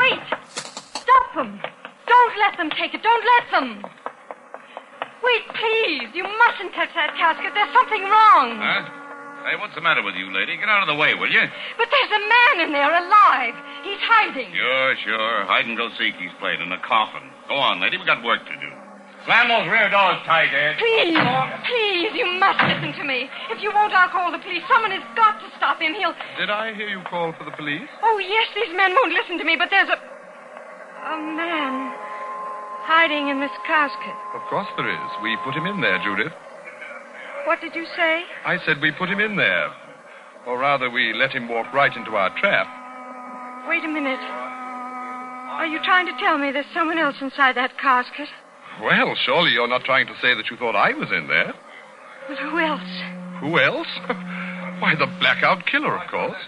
Wait! 0.00 0.24
Stop 0.96 1.26
them! 1.36 1.60
Don't 2.08 2.34
let 2.40 2.56
them 2.56 2.72
take 2.72 2.96
it! 2.96 3.04
Don't 3.04 3.24
let 3.36 3.44
them! 3.52 3.84
Wait, 5.20 5.44
please! 5.52 6.08
You 6.16 6.24
mustn't 6.24 6.72
touch 6.72 6.88
that 6.96 7.12
casket. 7.20 7.52
There's 7.52 7.74
something 7.76 8.00
wrong. 8.08 8.56
Huh? 8.64 9.02
Hey, 9.44 9.58
what's 9.58 9.74
the 9.74 9.82
matter 9.82 10.02
with 10.02 10.14
you, 10.14 10.32
lady? 10.32 10.56
Get 10.56 10.70
out 10.70 10.86
of 10.86 10.88
the 10.88 10.94
way, 10.94 11.14
will 11.18 11.30
you? 11.30 11.42
But 11.76 11.88
there's 11.90 12.14
a 12.14 12.22
man 12.24 12.54
in 12.64 12.72
there 12.72 12.94
alive. 12.94 13.54
He's 13.82 13.98
hiding. 14.00 14.54
Sure, 14.54 14.94
sure. 15.02 15.44
Hide 15.50 15.66
and 15.66 15.76
go 15.76 15.90
seek 15.98 16.14
he's 16.14 16.30
played 16.38 16.60
in 16.62 16.70
a 16.70 16.78
coffin. 16.78 17.28
Go 17.52 17.60
on, 17.60 17.84
lady. 17.84 18.00
We've 18.00 18.08
got 18.08 18.24
work 18.24 18.40
to 18.48 18.56
do. 18.56 18.70
Slam 19.28 19.52
those 19.52 19.68
rear 19.68 19.92
doors 19.92 20.16
tight, 20.24 20.48
Ed. 20.56 20.80
Please, 20.80 21.20
please, 21.68 22.10
you 22.16 22.24
must 22.40 22.56
listen 22.64 22.96
to 22.96 23.04
me. 23.04 23.28
If 23.52 23.60
you 23.60 23.68
won't, 23.68 23.92
I'll 23.92 24.08
call 24.08 24.32
the 24.32 24.40
police. 24.40 24.64
Someone 24.72 24.88
has 24.88 25.04
got 25.12 25.36
to 25.36 25.52
stop 25.60 25.76
him. 25.76 25.92
He'll. 25.92 26.16
Did 26.40 26.48
I 26.48 26.72
hear 26.72 26.88
you 26.88 27.04
call 27.04 27.36
for 27.36 27.44
the 27.44 27.52
police? 27.52 27.84
Oh, 28.00 28.16
yes, 28.24 28.48
these 28.56 28.72
men 28.72 28.96
won't 28.96 29.12
listen 29.12 29.36
to 29.36 29.44
me, 29.44 29.60
but 29.60 29.68
there's 29.68 29.92
a. 29.92 30.00
a 30.00 31.16
man 31.20 31.92
hiding 32.88 33.28
in 33.28 33.36
this 33.36 33.52
casket. 33.68 34.16
Of 34.32 34.48
course 34.48 34.72
there 34.80 34.88
is. 34.88 35.10
We 35.20 35.36
put 35.44 35.52
him 35.52 35.68
in 35.68 35.84
there, 35.84 36.00
Judith. 36.00 36.32
What 37.44 37.60
did 37.60 37.76
you 37.76 37.84
say? 37.92 38.24
I 38.48 38.56
said 38.64 38.80
we 38.80 38.96
put 38.96 39.12
him 39.12 39.20
in 39.20 39.36
there. 39.36 39.68
Or 40.48 40.56
rather, 40.56 40.88
we 40.88 41.12
let 41.12 41.36
him 41.36 41.52
walk 41.52 41.68
right 41.76 41.92
into 41.92 42.16
our 42.16 42.32
trap. 42.40 42.64
Wait 43.68 43.84
a 43.84 43.92
minute. 43.92 44.24
Are 45.52 45.66
you 45.66 45.78
trying 45.84 46.06
to 46.06 46.16
tell 46.18 46.38
me 46.38 46.50
there's 46.50 46.66
someone 46.72 46.98
else 46.98 47.16
inside 47.20 47.56
that 47.56 47.78
casket? 47.78 48.28
Well, 48.80 49.14
surely 49.14 49.52
you're 49.52 49.68
not 49.68 49.84
trying 49.84 50.06
to 50.06 50.14
say 50.20 50.34
that 50.34 50.50
you 50.50 50.56
thought 50.56 50.74
I 50.74 50.92
was 50.94 51.12
in 51.12 51.28
there. 51.28 51.52
Well, 52.28 52.38
who 52.38 52.58
else? 52.58 52.92
Who 53.40 53.58
else? 53.58 53.88
Why, 54.80 54.96
the 54.98 55.06
blackout 55.20 55.66
killer, 55.66 55.94
of 55.94 56.10
course. 56.10 56.40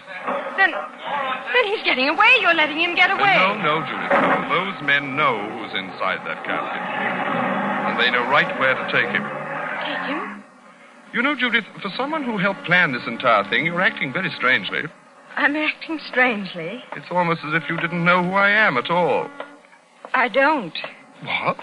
Then. 0.57 0.71
then 0.71 1.65
he's 1.67 1.83
getting 1.83 2.09
away. 2.09 2.27
You're 2.41 2.55
letting 2.55 2.79
him 2.79 2.95
get 2.95 3.11
away. 3.11 3.35
No, 3.37 3.55
no, 3.55 3.85
Judith. 3.85 4.11
No. 4.11 4.35
Those 4.49 4.81
men 4.83 5.15
know 5.15 5.37
who's 5.53 5.71
inside 5.77 6.25
that 6.27 6.43
casket. 6.43 6.83
And 7.87 7.99
they 7.99 8.11
know 8.11 8.27
right 8.27 8.59
where 8.59 8.73
to 8.73 8.85
take 8.91 9.07
him. 9.07 9.23
Take 9.23 10.03
him? 10.09 10.43
You 11.13 11.21
know, 11.21 11.35
Judith, 11.35 11.63
for 11.81 11.91
someone 11.95 12.23
who 12.23 12.37
helped 12.37 12.65
plan 12.65 12.91
this 12.91 13.07
entire 13.07 13.47
thing, 13.49 13.65
you're 13.65 13.79
acting 13.79 14.11
very 14.11 14.31
strangely. 14.31 14.83
I'm 15.35 15.55
acting 15.55 15.99
strangely. 16.09 16.81
It's 16.95 17.07
almost 17.11 17.41
as 17.45 17.53
if 17.53 17.69
you 17.69 17.77
didn't 17.77 18.05
know 18.05 18.23
who 18.23 18.31
I 18.31 18.49
am 18.49 18.77
at 18.77 18.89
all. 18.89 19.29
I 20.13 20.29
don't. 20.29 20.77
What? 21.23 21.57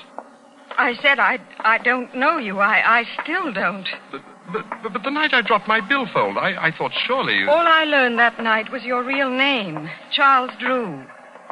I 0.76 0.94
said 1.02 1.18
I 1.18 1.38
I 1.60 1.78
don't 1.78 2.14
know 2.14 2.38
you. 2.38 2.60
I 2.60 3.00
I 3.00 3.04
still 3.22 3.52
don't. 3.52 3.88
But, 4.10 4.64
but, 4.82 4.92
but 4.92 5.02
the 5.02 5.10
night 5.10 5.32
I 5.32 5.40
dropped 5.40 5.68
my 5.68 5.80
billfold, 5.80 6.36
I, 6.36 6.66
I 6.66 6.72
thought 6.76 6.92
surely 7.06 7.36
you... 7.36 7.48
All 7.48 7.66
I 7.66 7.84
learned 7.84 8.18
that 8.18 8.42
night 8.42 8.70
was 8.70 8.82
your 8.82 9.02
real 9.02 9.30
name, 9.30 9.88
Charles 10.10 10.50
Drew. 10.58 11.04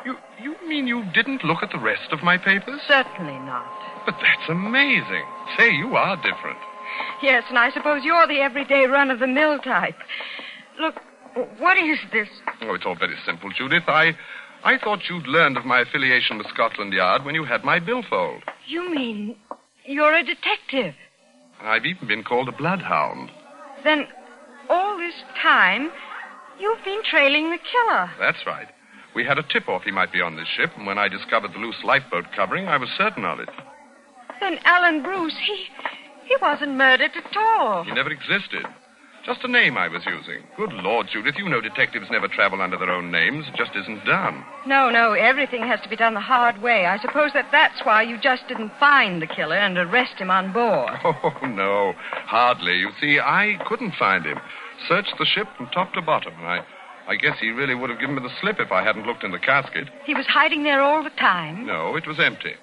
You, 0.05 0.17
you 0.43 0.57
mean 0.67 0.87
you 0.87 1.05
didn't 1.15 1.45
look 1.45 1.63
at 1.63 1.71
the 1.71 1.79
rest 1.79 2.13
of 2.13 2.23
my 2.23 2.37
papers? 2.37 2.81
Certainly 2.89 3.39
not. 3.41 3.67
But 4.05 4.17
that's 4.21 4.49
amazing. 4.49 5.25
Say, 5.57 5.71
you 5.71 5.95
are 5.97 6.17
different. 6.17 6.59
Yes, 7.23 7.45
and 7.49 7.59
I 7.59 7.71
suppose 7.71 8.03
you're 8.05 8.27
the 8.27 8.41
everyday 8.41 8.87
run 8.87 9.11
of 9.11 9.21
the 9.21 9.27
mill 9.27 9.59
type. 9.61 9.97
Look, 10.79 10.97
what 11.59 11.79
is 11.79 11.99
this? 12.13 12.29
Oh, 12.63 12.75
it's 12.75 12.85
all 12.87 12.95
very 12.95 13.17
simple, 13.25 13.51
Judith. 13.51 13.85
I, 13.87 14.17
I 14.65 14.79
thought 14.79 15.09
you'd 15.09 15.27
learned 15.27 15.57
of 15.57 15.65
my 15.65 15.81
affiliation 15.81 16.39
with 16.39 16.47
Scotland 16.49 16.93
Yard 16.93 17.25
when 17.25 17.35
you 17.35 17.45
had 17.45 17.65
my 17.65 17.79
billfold. 17.79 18.43
You 18.67 18.93
mean 18.95 19.37
you're 19.85 20.15
a 20.15 20.25
detective? 20.25 20.95
I've 21.61 21.85
even 21.85 22.09
been 22.09 22.25
called 22.25 22.49
a 22.49 22.53
bloodhound. 22.53 23.31
Then 23.85 24.07
all 24.69 24.97
this 24.97 25.15
time 25.43 25.91
you've 26.59 26.85
been 26.85 27.03
trailing 27.11 27.51
the 27.51 27.59
killer. 27.59 28.11
That's 28.19 28.47
right. 28.47 28.69
We 29.15 29.25
had 29.25 29.39
a 29.39 29.43
tip-off 29.43 29.83
he 29.83 29.91
might 29.91 30.13
be 30.13 30.21
on 30.21 30.37
this 30.37 30.47
ship, 30.57 30.71
and 30.77 30.87
when 30.87 30.99
I 30.99 31.09
discovered 31.09 31.53
the 31.53 31.59
loose 31.59 31.83
lifeboat 31.83 32.27
covering, 32.37 32.69
I 32.69 32.77
was 32.77 32.89
certain 32.97 33.25
of 33.25 33.41
it. 33.41 33.49
Then 34.41 34.59
Alan 34.65 35.03
Bruce, 35.03 35.37
he 35.45 35.67
he 36.25 36.37
wasn't 36.41 36.77
murdered 36.77 37.11
at 37.17 37.37
all. 37.37 37.83
He 37.83 37.93
never 37.93 38.11
existed. 38.11 38.65
Just 39.25 39.45
a 39.45 39.49
name 39.49 39.77
I 39.77 39.89
was 39.89 40.03
using. 40.07 40.43
Good 40.57 40.73
Lord, 40.73 41.09
Judith, 41.13 41.35
you 41.37 41.49
know 41.49 41.61
detectives 41.61 42.07
never 42.11 42.27
travel 42.27 42.63
under 42.63 42.79
their 42.79 42.91
own 42.91 43.11
names. 43.11 43.45
It 43.49 43.55
just 43.57 43.77
isn't 43.77 44.05
done. 44.07 44.43
No, 44.67 44.89
no, 44.89 45.13
everything 45.13 45.63
has 45.63 45.79
to 45.83 45.89
be 45.91 45.97
done 45.97 46.15
the 46.15 46.21
hard 46.21 46.63
way. 46.63 46.87
I 46.87 46.99
suppose 46.99 47.33
that 47.35 47.49
that's 47.53 47.85
why 47.85 48.03
you 48.03 48.19
just 48.19 48.49
didn't 48.49 48.73
find 48.81 49.21
the 49.21 49.27
killer 49.27 49.57
and 49.57 49.77
arrest 49.77 50.15
him 50.19 50.31
on 50.31 50.53
board. 50.53 50.91
Oh, 51.05 51.47
no. 51.47 51.93
Hardly. 52.27 52.79
You 52.79 52.91
see, 53.01 53.19
I 53.21 53.59
couldn't 53.67 53.95
find 53.99 54.25
him. 54.25 54.39
searched 54.89 55.15
the 55.19 55.27
ship 55.27 55.49
from 55.57 55.67
top 55.69 55.93
to 55.95 56.01
bottom. 56.03 56.33
And 56.39 56.47
I, 56.47 56.65
I 57.09 57.17
guess 57.17 57.37
he 57.41 57.51
really 57.51 57.75
would 57.75 57.91
have 57.91 58.01
given 58.01 58.15
me 58.17 58.23
the 58.23 58.35
slip 58.41 58.59
if 58.59 58.73
I 58.73 58.83
hadn't 58.83 59.07
looked 59.07 59.23
in 59.25 59.33
the 59.33 59.39
casket. 59.39 59.89
He 60.07 60.15
was 60.15 60.27
hiding 60.27 60.63
there 60.65 60.81
all 60.81 61.03
the 61.05 61.11
time. 61.11 61.67
No, 61.67 61.95
it 61.97 62.07
was 62.07 62.19
empty. 62.19 62.55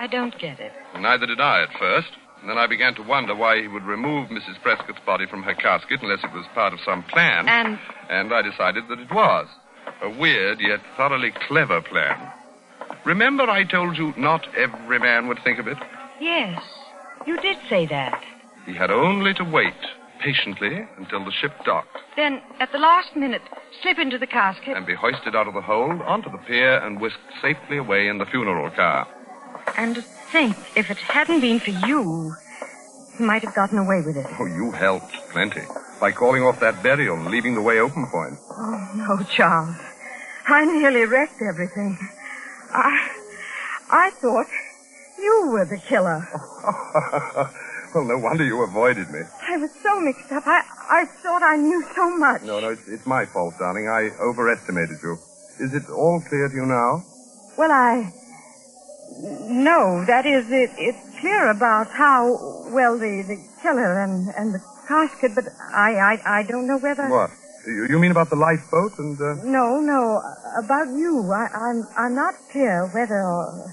I 0.00 0.08
don't 0.08 0.36
get 0.40 0.58
it. 0.58 0.72
Neither 0.98 1.26
did 1.26 1.40
I 1.40 1.62
at 1.62 1.68
first. 1.78 2.08
And 2.44 2.50
then 2.50 2.58
I 2.58 2.66
began 2.66 2.94
to 2.96 3.02
wonder 3.02 3.34
why 3.34 3.62
he 3.62 3.68
would 3.68 3.84
remove 3.84 4.28
Mrs. 4.28 4.60
Prescott's 4.60 5.00
body 5.06 5.24
from 5.24 5.42
her 5.44 5.54
casket 5.54 6.00
unless 6.02 6.22
it 6.22 6.30
was 6.34 6.44
part 6.52 6.74
of 6.74 6.80
some 6.84 7.02
plan. 7.04 7.48
And 7.48 7.78
And 8.10 8.34
I 8.34 8.42
decided 8.42 8.84
that 8.90 8.98
it 9.00 9.10
was. 9.10 9.48
A 10.02 10.10
weird 10.10 10.60
yet 10.60 10.80
thoroughly 10.94 11.32
clever 11.48 11.80
plan. 11.80 12.18
Remember 13.06 13.44
I 13.44 13.64
told 13.64 13.96
you 13.96 14.12
not 14.18 14.46
every 14.58 14.98
man 14.98 15.26
would 15.28 15.38
think 15.42 15.58
of 15.58 15.66
it? 15.66 15.78
yes, 16.20 16.62
you 17.26 17.40
did 17.40 17.56
say 17.70 17.86
that. 17.86 18.22
He 18.66 18.74
had 18.74 18.90
only 18.90 19.32
to 19.34 19.44
wait 19.44 19.72
patiently 20.20 20.86
until 20.98 21.24
the 21.24 21.32
ship 21.32 21.52
docked 21.64 21.96
Then, 22.14 22.42
at 22.60 22.72
the 22.72 22.78
last 22.78 23.16
minute, 23.16 23.42
slip 23.80 23.98
into 23.98 24.18
the 24.18 24.26
casket. 24.26 24.76
and 24.76 24.84
be 24.84 24.94
hoisted 24.94 25.34
out 25.34 25.48
of 25.48 25.54
the 25.54 25.62
hold 25.62 26.02
onto 26.02 26.30
the 26.30 26.36
pier 26.46 26.76
and 26.76 27.00
whisked 27.00 27.20
safely 27.40 27.78
away 27.78 28.06
in 28.06 28.18
the 28.18 28.26
funeral 28.26 28.68
car. 28.68 29.08
And 29.78 30.04
think, 30.34 30.56
if 30.74 30.90
it 30.90 30.98
hadn't 30.98 31.40
been 31.40 31.60
for 31.60 31.70
you, 31.70 32.34
he 33.16 33.22
might 33.22 33.42
have 33.44 33.54
gotten 33.54 33.78
away 33.78 34.00
with 34.04 34.16
it. 34.16 34.26
Oh, 34.40 34.46
you 34.46 34.72
helped 34.72 35.14
plenty 35.30 35.62
by 36.00 36.10
calling 36.10 36.42
off 36.42 36.58
that 36.58 36.82
burial 36.82 37.16
and 37.16 37.28
leaving 37.30 37.54
the 37.54 37.62
way 37.62 37.78
open 37.78 38.04
for 38.10 38.26
him. 38.26 38.36
Oh, 38.50 38.90
no, 38.96 39.22
Charles. 39.36 39.76
I 40.48 40.64
nearly 40.64 41.04
wrecked 41.06 41.40
everything. 41.40 41.96
I. 42.72 43.10
I 43.90 44.10
thought 44.10 44.48
you 45.18 45.50
were 45.52 45.66
the 45.66 45.78
killer. 45.88 46.26
well, 47.94 48.04
no 48.04 48.18
wonder 48.18 48.44
you 48.44 48.60
avoided 48.64 49.08
me. 49.10 49.20
I 49.48 49.56
was 49.58 49.70
so 49.84 50.00
mixed 50.00 50.32
up. 50.32 50.42
I, 50.46 50.62
I 50.90 51.04
thought 51.22 51.44
I 51.44 51.54
knew 51.56 51.84
so 51.94 52.16
much. 52.18 52.42
No, 52.42 52.58
no, 52.58 52.70
it's, 52.70 52.88
it's 52.88 53.06
my 53.06 53.24
fault, 53.26 53.54
darling. 53.60 53.86
I 53.86 54.10
overestimated 54.20 54.98
you. 55.00 55.16
Is 55.60 55.74
it 55.74 55.88
all 55.90 56.20
clear 56.28 56.48
to 56.48 56.54
you 56.54 56.66
now? 56.66 57.04
Well, 57.56 57.70
I. 57.70 58.12
No, 59.20 60.04
that 60.06 60.26
is, 60.26 60.44
it, 60.50 60.70
it's 60.76 61.20
clear 61.20 61.50
about 61.50 61.88
how, 61.90 62.66
well, 62.70 62.98
the, 62.98 63.22
the 63.26 63.38
killer 63.62 64.02
and, 64.02 64.28
and 64.36 64.54
the 64.54 64.60
casket, 64.88 65.34
but 65.34 65.44
I, 65.72 65.94
I, 65.94 66.40
I 66.40 66.42
don't 66.42 66.66
know 66.66 66.78
whether. 66.78 67.08
What? 67.08 67.30
You, 67.66 67.86
you 67.90 67.98
mean 67.98 68.10
about 68.10 68.28
the 68.30 68.36
lifeboat 68.36 68.98
and, 68.98 69.18
uh, 69.20 69.34
No, 69.44 69.80
no, 69.80 70.20
about 70.62 70.88
you. 70.88 71.30
I, 71.32 71.46
I'm, 71.54 71.86
I'm 71.96 72.14
not 72.14 72.34
clear 72.52 72.86
whether 72.92 73.22
or. 73.22 73.72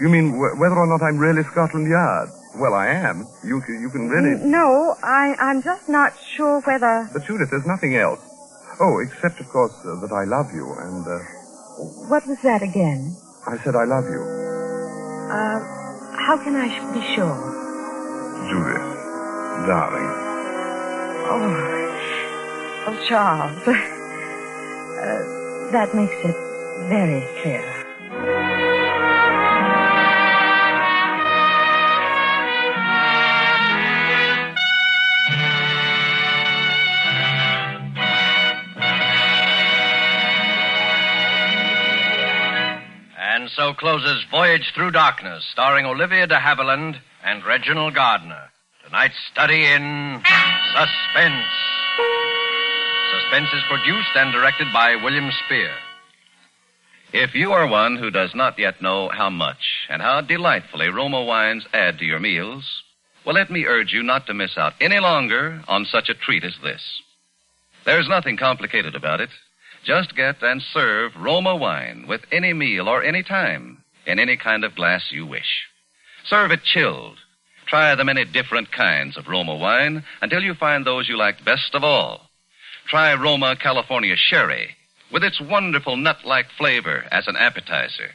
you 0.00 0.08
mean 0.08 0.32
wh- 0.32 0.58
whether 0.60 0.76
or 0.76 0.86
not 0.86 1.00
I'm 1.02 1.16
really 1.16 1.42
Scotland 1.44 1.88
Yard? 1.88 2.28
Well, 2.56 2.74
I 2.74 2.88
am. 2.88 3.26
You, 3.44 3.62
you 3.68 3.88
can 3.88 4.08
really... 4.10 4.36
No, 4.44 4.94
I, 5.02 5.34
I'm 5.38 5.62
just 5.62 5.88
not 5.88 6.12
sure 6.36 6.60
whether. 6.62 7.08
But 7.12 7.24
Judith, 7.24 7.48
there's 7.50 7.64
nothing 7.66 7.96
else. 7.96 8.20
Oh, 8.80 8.98
except, 8.98 9.40
of 9.40 9.48
course, 9.48 9.72
uh, 9.86 9.96
that 10.00 10.12
I 10.12 10.24
love 10.24 10.52
you, 10.52 10.66
and, 10.74 11.06
uh, 11.06 11.18
What 12.12 12.26
was 12.26 12.36
that 12.42 12.62
again? 12.62 13.16
I 13.46 13.56
said 13.64 13.74
I 13.74 13.84
love 13.84 14.04
you. 14.04 14.51
Uh, 15.32 15.60
how 16.26 16.36
can 16.44 16.54
I 16.56 16.68
sh- 16.68 16.94
be 16.94 17.00
sure? 17.16 17.38
Judith, 18.50 18.88
darling. 19.66 20.12
Oh, 21.32 22.86
oh, 22.88 23.06
Charles. 23.08 23.58
uh, 24.82 25.72
that 25.72 25.94
makes 25.94 26.12
it 26.24 26.36
very 26.90 27.26
clear. 27.42 27.81
So 43.56 43.74
closes 43.74 44.24
Voyage 44.30 44.72
Through 44.74 44.92
Darkness, 44.92 45.44
starring 45.52 45.84
Olivia 45.84 46.26
de 46.26 46.36
Havilland 46.36 46.96
and 47.22 47.44
Reginald 47.44 47.94
Gardiner. 47.94 48.48
Tonight's 48.82 49.18
study 49.30 49.66
in 49.66 50.22
suspense. 50.72 51.46
Suspense 53.12 53.48
is 53.52 53.62
produced 53.68 54.08
and 54.14 54.32
directed 54.32 54.72
by 54.72 54.96
William 54.96 55.30
Spier. 55.44 55.74
If 57.12 57.34
you 57.34 57.52
are 57.52 57.66
one 57.66 57.96
who 57.96 58.10
does 58.10 58.34
not 58.34 58.58
yet 58.58 58.80
know 58.80 59.10
how 59.10 59.28
much 59.28 59.86
and 59.90 60.00
how 60.00 60.22
delightfully 60.22 60.88
Roma 60.88 61.22
wines 61.22 61.66
add 61.74 61.98
to 61.98 62.06
your 62.06 62.20
meals, 62.20 62.64
well, 63.26 63.34
let 63.34 63.50
me 63.50 63.66
urge 63.66 63.92
you 63.92 64.02
not 64.02 64.26
to 64.28 64.34
miss 64.34 64.56
out 64.56 64.72
any 64.80 64.98
longer 64.98 65.62
on 65.68 65.84
such 65.84 66.08
a 66.08 66.14
treat 66.14 66.42
as 66.42 66.54
this. 66.62 66.80
There's 67.84 68.08
nothing 68.08 68.38
complicated 68.38 68.94
about 68.94 69.20
it. 69.20 69.30
Just 69.84 70.14
get 70.14 70.42
and 70.42 70.62
serve 70.62 71.12
Roma 71.16 71.56
wine 71.56 72.06
with 72.08 72.22
any 72.30 72.52
meal 72.52 72.88
or 72.88 73.02
any 73.02 73.22
time 73.22 73.82
in 74.06 74.18
any 74.18 74.36
kind 74.36 74.64
of 74.64 74.74
glass 74.74 75.10
you 75.10 75.26
wish. 75.26 75.66
Serve 76.24 76.50
it 76.50 76.62
chilled. 76.62 77.18
Try 77.66 77.94
the 77.94 78.04
many 78.04 78.24
different 78.24 78.70
kinds 78.70 79.16
of 79.16 79.28
Roma 79.28 79.56
wine 79.56 80.04
until 80.20 80.42
you 80.42 80.54
find 80.54 80.84
those 80.84 81.08
you 81.08 81.16
like 81.16 81.44
best 81.44 81.74
of 81.74 81.82
all. 81.82 82.28
Try 82.88 83.14
Roma 83.14 83.56
California 83.56 84.14
Sherry 84.16 84.76
with 85.12 85.24
its 85.24 85.40
wonderful 85.40 85.96
nut-like 85.96 86.46
flavor 86.56 87.04
as 87.10 87.26
an 87.26 87.36
appetizer. 87.36 88.10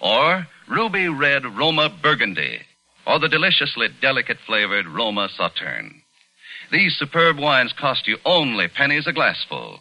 Or 0.00 0.46
Ruby 0.68 1.08
Red 1.08 1.44
Roma 1.44 1.88
Burgundy 2.02 2.60
or 3.06 3.18
the 3.18 3.28
deliciously 3.28 3.88
delicate 4.00 4.38
flavored 4.46 4.86
Roma 4.86 5.28
Sauterne. 5.36 6.02
These 6.72 6.96
superb 6.98 7.38
wines 7.38 7.74
cost 7.78 8.06
you 8.06 8.16
only 8.24 8.68
pennies 8.68 9.06
a 9.06 9.12
glassful. 9.12 9.80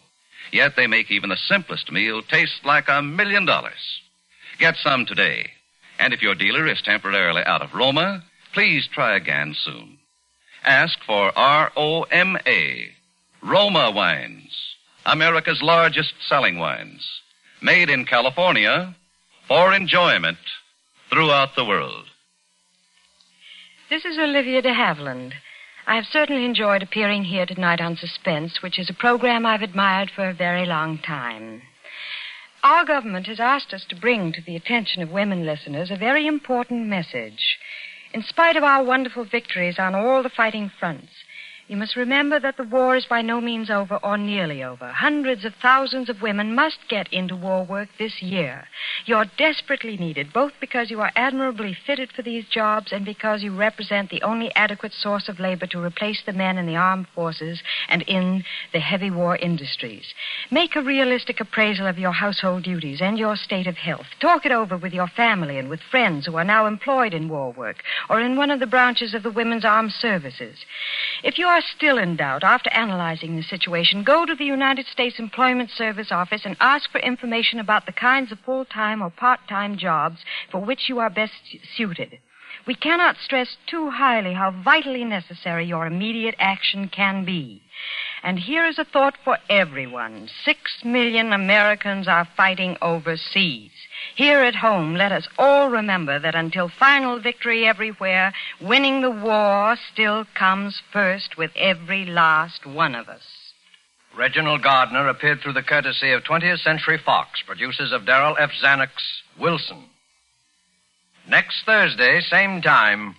Yet 0.53 0.75
they 0.75 0.85
make 0.85 1.09
even 1.09 1.31
the 1.31 1.35
simplest 1.35 1.91
meal 1.91 2.21
taste 2.21 2.63
like 2.63 2.87
a 2.87 3.01
million 3.01 3.43
dollars. 3.43 4.01
Get 4.59 4.75
some 4.75 5.07
today. 5.07 5.49
And 5.97 6.13
if 6.13 6.21
your 6.21 6.35
dealer 6.35 6.67
is 6.67 6.79
temporarily 6.79 7.41
out 7.43 7.63
of 7.63 7.73
Roma, 7.73 8.23
please 8.53 8.87
try 8.87 9.15
again 9.15 9.55
soon. 9.65 9.97
Ask 10.63 10.99
for 11.07 11.31
R-O-M-A, 11.35 12.87
Roma 13.41 13.89
Wines, 13.89 14.75
America's 15.07 15.61
largest 15.63 16.13
selling 16.29 16.59
wines, 16.59 17.03
made 17.63 17.89
in 17.89 18.05
California 18.05 18.95
for 19.47 19.73
enjoyment 19.73 20.37
throughout 21.09 21.55
the 21.55 21.65
world. 21.65 22.05
This 23.89 24.05
is 24.05 24.19
Olivia 24.19 24.61
de 24.61 24.71
Havilland. 24.71 25.33
I 25.85 25.95
have 25.95 26.05
certainly 26.05 26.45
enjoyed 26.45 26.81
appearing 26.81 27.25
here 27.25 27.45
tonight 27.45 27.81
on 27.81 27.97
Suspense, 27.97 28.61
which 28.61 28.79
is 28.79 28.89
a 28.89 28.93
program 28.93 29.45
I've 29.45 29.61
admired 29.61 30.09
for 30.15 30.29
a 30.29 30.33
very 30.33 30.65
long 30.65 30.97
time. 30.97 31.61
Our 32.63 32.85
government 32.85 33.27
has 33.27 33.41
asked 33.41 33.73
us 33.73 33.83
to 33.89 33.95
bring 33.95 34.31
to 34.31 34.41
the 34.41 34.55
attention 34.55 35.01
of 35.01 35.11
women 35.11 35.45
listeners 35.45 35.91
a 35.91 35.97
very 35.97 36.25
important 36.25 36.87
message. 36.87 37.57
In 38.13 38.23
spite 38.23 38.55
of 38.55 38.63
our 38.63 38.81
wonderful 38.81 39.25
victories 39.25 39.77
on 39.77 39.93
all 39.93 40.23
the 40.23 40.29
fighting 40.29 40.71
fronts, 40.79 41.11
you 41.67 41.77
must 41.77 41.95
remember 41.95 42.39
that 42.39 42.57
the 42.57 42.63
war 42.63 42.95
is 42.95 43.05
by 43.05 43.21
no 43.21 43.39
means 43.39 43.69
over 43.69 43.95
or 44.03 44.17
nearly 44.17 44.63
over. 44.63 44.89
Hundreds 44.89 45.45
of 45.45 45.53
thousands 45.61 46.09
of 46.09 46.21
women 46.21 46.53
must 46.53 46.77
get 46.89 47.11
into 47.13 47.35
war 47.35 47.63
work 47.63 47.87
this 47.97 48.21
year. 48.21 48.65
You're 49.05 49.25
desperately 49.37 49.95
needed, 49.95 50.33
both 50.33 50.51
because 50.59 50.91
you 50.91 50.99
are 50.99 51.11
admirably 51.15 51.75
fitted 51.85 52.11
for 52.11 52.21
these 52.21 52.45
jobs 52.49 52.91
and 52.91 53.05
because 53.05 53.43
you 53.43 53.55
represent 53.55 54.09
the 54.09 54.21
only 54.23 54.53
adequate 54.55 54.93
source 54.93 55.29
of 55.29 55.39
labor 55.39 55.65
to 55.67 55.83
replace 55.83 56.21
the 56.25 56.33
men 56.33 56.57
in 56.57 56.65
the 56.65 56.75
armed 56.75 57.07
forces 57.15 57.61
and 57.87 58.01
in 58.03 58.43
the 58.73 58.79
heavy 58.79 59.09
war 59.09 59.37
industries. 59.37 60.13
Make 60.51 60.75
a 60.75 60.81
realistic 60.81 61.39
appraisal 61.39 61.87
of 61.87 61.97
your 61.97 62.11
household 62.11 62.63
duties 62.63 63.01
and 63.01 63.17
your 63.17 63.37
state 63.37 63.67
of 63.67 63.77
health. 63.77 64.07
Talk 64.19 64.45
it 64.45 64.51
over 64.51 64.77
with 64.77 64.93
your 64.93 65.07
family 65.07 65.57
and 65.57 65.69
with 65.69 65.79
friends 65.91 66.25
who 66.25 66.35
are 66.35 66.43
now 66.43 66.65
employed 66.65 67.13
in 67.13 67.29
war 67.29 67.51
work 67.53 67.83
or 68.09 68.19
in 68.19 68.35
one 68.35 68.51
of 68.51 68.59
the 68.59 68.67
branches 68.67 69.13
of 69.13 69.23
the 69.23 69.31
Women's 69.31 69.65
Armed 69.65 69.93
Services. 69.93 70.57
If 71.23 71.37
you 71.37 71.47
are 71.47 71.61
still 71.75 71.97
in 71.97 72.15
doubt 72.15 72.43
after 72.43 72.69
analyzing 72.71 73.35
the 73.35 73.43
situation, 73.43 74.03
go 74.03 74.25
to 74.25 74.35
the 74.35 74.45
United 74.45 74.85
States 74.87 75.19
Employment 75.19 75.69
Service 75.69 76.11
office 76.11 76.41
and 76.45 76.57
ask 76.59 76.89
for 76.91 76.99
information 76.99 77.59
about 77.59 77.85
the 77.85 77.91
kinds 77.91 78.31
of 78.31 78.39
full-time 78.39 79.01
or 79.01 79.09
part-time 79.09 79.77
jobs 79.77 80.17
for 80.51 80.59
which 80.59 80.89
you 80.89 80.99
are 80.99 81.09
best 81.09 81.33
suited. 81.75 82.19
We 82.65 82.75
cannot 82.75 83.17
stress 83.17 83.57
too 83.67 83.89
highly 83.89 84.33
how 84.33 84.51
vitally 84.51 85.03
necessary 85.03 85.65
your 85.65 85.85
immediate 85.85 86.35
action 86.39 86.87
can 86.87 87.25
be. 87.25 87.61
And 88.23 88.39
here 88.39 88.65
is 88.65 88.79
a 88.79 88.85
thought 88.85 89.15
for 89.23 89.37
everyone. 89.49 90.29
Six 90.45 90.83
million 90.85 91.33
Americans 91.33 92.07
are 92.07 92.27
fighting 92.37 92.77
overseas. 92.81 93.71
Here 94.15 94.43
at 94.43 94.55
home, 94.55 94.95
let 94.95 95.11
us 95.11 95.27
all 95.37 95.69
remember 95.69 96.19
that 96.19 96.35
until 96.35 96.69
final 96.69 97.19
victory 97.19 97.65
everywhere, 97.65 98.33
winning 98.61 99.01
the 99.01 99.11
war 99.11 99.75
still 99.91 100.25
comes 100.37 100.81
first 100.91 101.37
with 101.37 101.51
every 101.55 102.05
last 102.05 102.65
one 102.65 102.95
of 102.95 103.09
us. 103.09 103.23
Reginald 104.15 104.61
Gardiner 104.61 105.07
appeared 105.07 105.41
through 105.41 105.53
the 105.53 105.63
courtesy 105.63 106.11
of 106.11 106.23
20th 106.23 106.59
Century 106.59 106.99
Fox, 107.03 107.41
producers 107.45 107.91
of 107.91 108.03
Darryl 108.03 108.35
F. 108.39 108.51
Zanuck's 108.63 109.23
Wilson. 109.39 109.85
Next 111.27 111.65
Thursday, 111.65 112.21
same 112.21 112.61
time, 112.61 113.15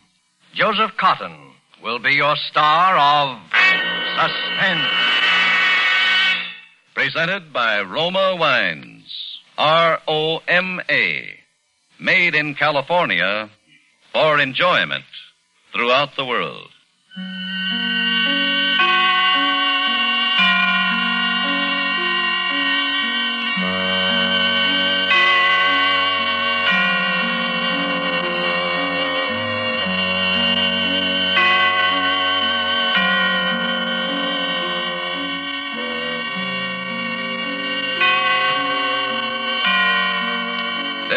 Joseph 0.55 0.93
Cotten 0.97 1.53
will 1.83 1.99
be 1.99 2.13
your 2.13 2.37
star 2.37 2.97
of 2.97 3.39
Suspense. 4.17 4.89
Presented 6.95 7.53
by 7.53 7.81
Roma 7.81 8.37
Wines. 8.39 8.94
R 9.57 10.01
O 10.09 10.39
M 10.49 10.81
A. 10.89 11.39
Made 12.01 12.35
in 12.35 12.55
California 12.55 13.51
for 14.13 14.41
enjoyment 14.41 15.05
throughout 15.73 16.17
the 16.17 16.25
world. 16.25 16.69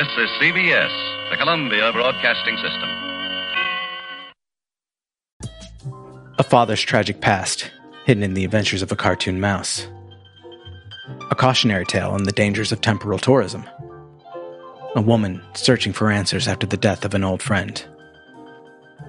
This 0.08 0.30
is 0.30 0.38
CBS, 0.42 1.30
the 1.32 1.36
Columbia 1.36 1.92
Broadcasting 1.92 2.56
System. 2.56 2.90
A 6.40 6.44
father's 6.44 6.82
tragic 6.82 7.20
past, 7.20 7.70
hidden 8.06 8.24
in 8.24 8.34
the 8.34 8.46
adventures 8.46 8.82
of 8.82 8.90
a 8.90 8.96
cartoon 8.96 9.42
mouse. 9.42 9.86
A 11.30 11.36
cautionary 11.36 11.86
tale 11.86 12.12
on 12.12 12.24
the 12.24 12.32
dangers 12.32 12.72
of 12.72 12.80
temporal 12.80 13.20
tourism. 13.20 13.66
A 14.96 15.02
woman 15.02 15.42
searching 15.56 15.92
for 15.92 16.10
answers 16.10 16.48
after 16.48 16.66
the 16.66 16.78
death 16.78 17.04
of 17.04 17.14
an 17.14 17.26
old 17.26 17.44
friend. 17.44 17.86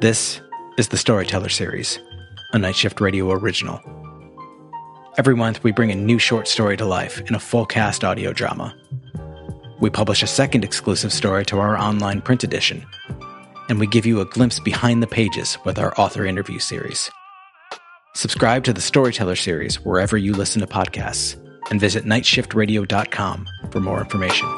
This 0.01 0.41
is 0.79 0.89
the 0.89 0.97
Storyteller 0.97 1.49
Series, 1.49 2.01
a 2.53 2.59
Night 2.59 2.75
Shift 2.75 3.01
Radio 3.01 3.31
original. 3.31 3.81
Every 5.17 5.37
month, 5.37 5.63
we 5.63 5.71
bring 5.71 5.93
a 5.93 5.95
new 5.95 6.19
short 6.19 6.49
story 6.49 6.77
to 6.77 6.85
life 6.85 7.21
in 7.21 7.37
a 7.37 7.41
full 7.41 7.67
cast 7.67 8.03
audio 8.03 8.33
drama. 8.33 8.75
We 9.81 9.91
publish 9.91 10.23
a 10.23 10.27
second 10.27 10.65
exclusive 10.65 11.13
story 11.13 11.45
to 11.47 11.59
our 11.61 11.77
online 11.79 12.21
print 12.21 12.43
edition, 12.43 12.85
and 13.69 13.79
we 13.79 13.87
give 13.87 14.07
you 14.07 14.21
a 14.21 14.25
glimpse 14.25 14.59
behind 14.59 15.03
the 15.03 15.07
pages 15.07 15.57
with 15.65 15.79
our 15.79 15.95
author 15.99 16.27
interview 16.27 16.59
series. 16.59 17.11
Subscribe 18.15 18.65
to 18.65 18.73
the 18.73 18.81
Storyteller 18.81 19.37
series 19.37 19.77
wherever 19.85 20.17
you 20.17 20.35
listen 20.35 20.61
to 20.61 20.67
podcasts 20.67 21.37
and 21.71 21.81
visit 21.81 22.05
nightshiftradio.com 22.05 23.47
for 23.71 23.81
more 23.81 24.01
information. 24.01 24.49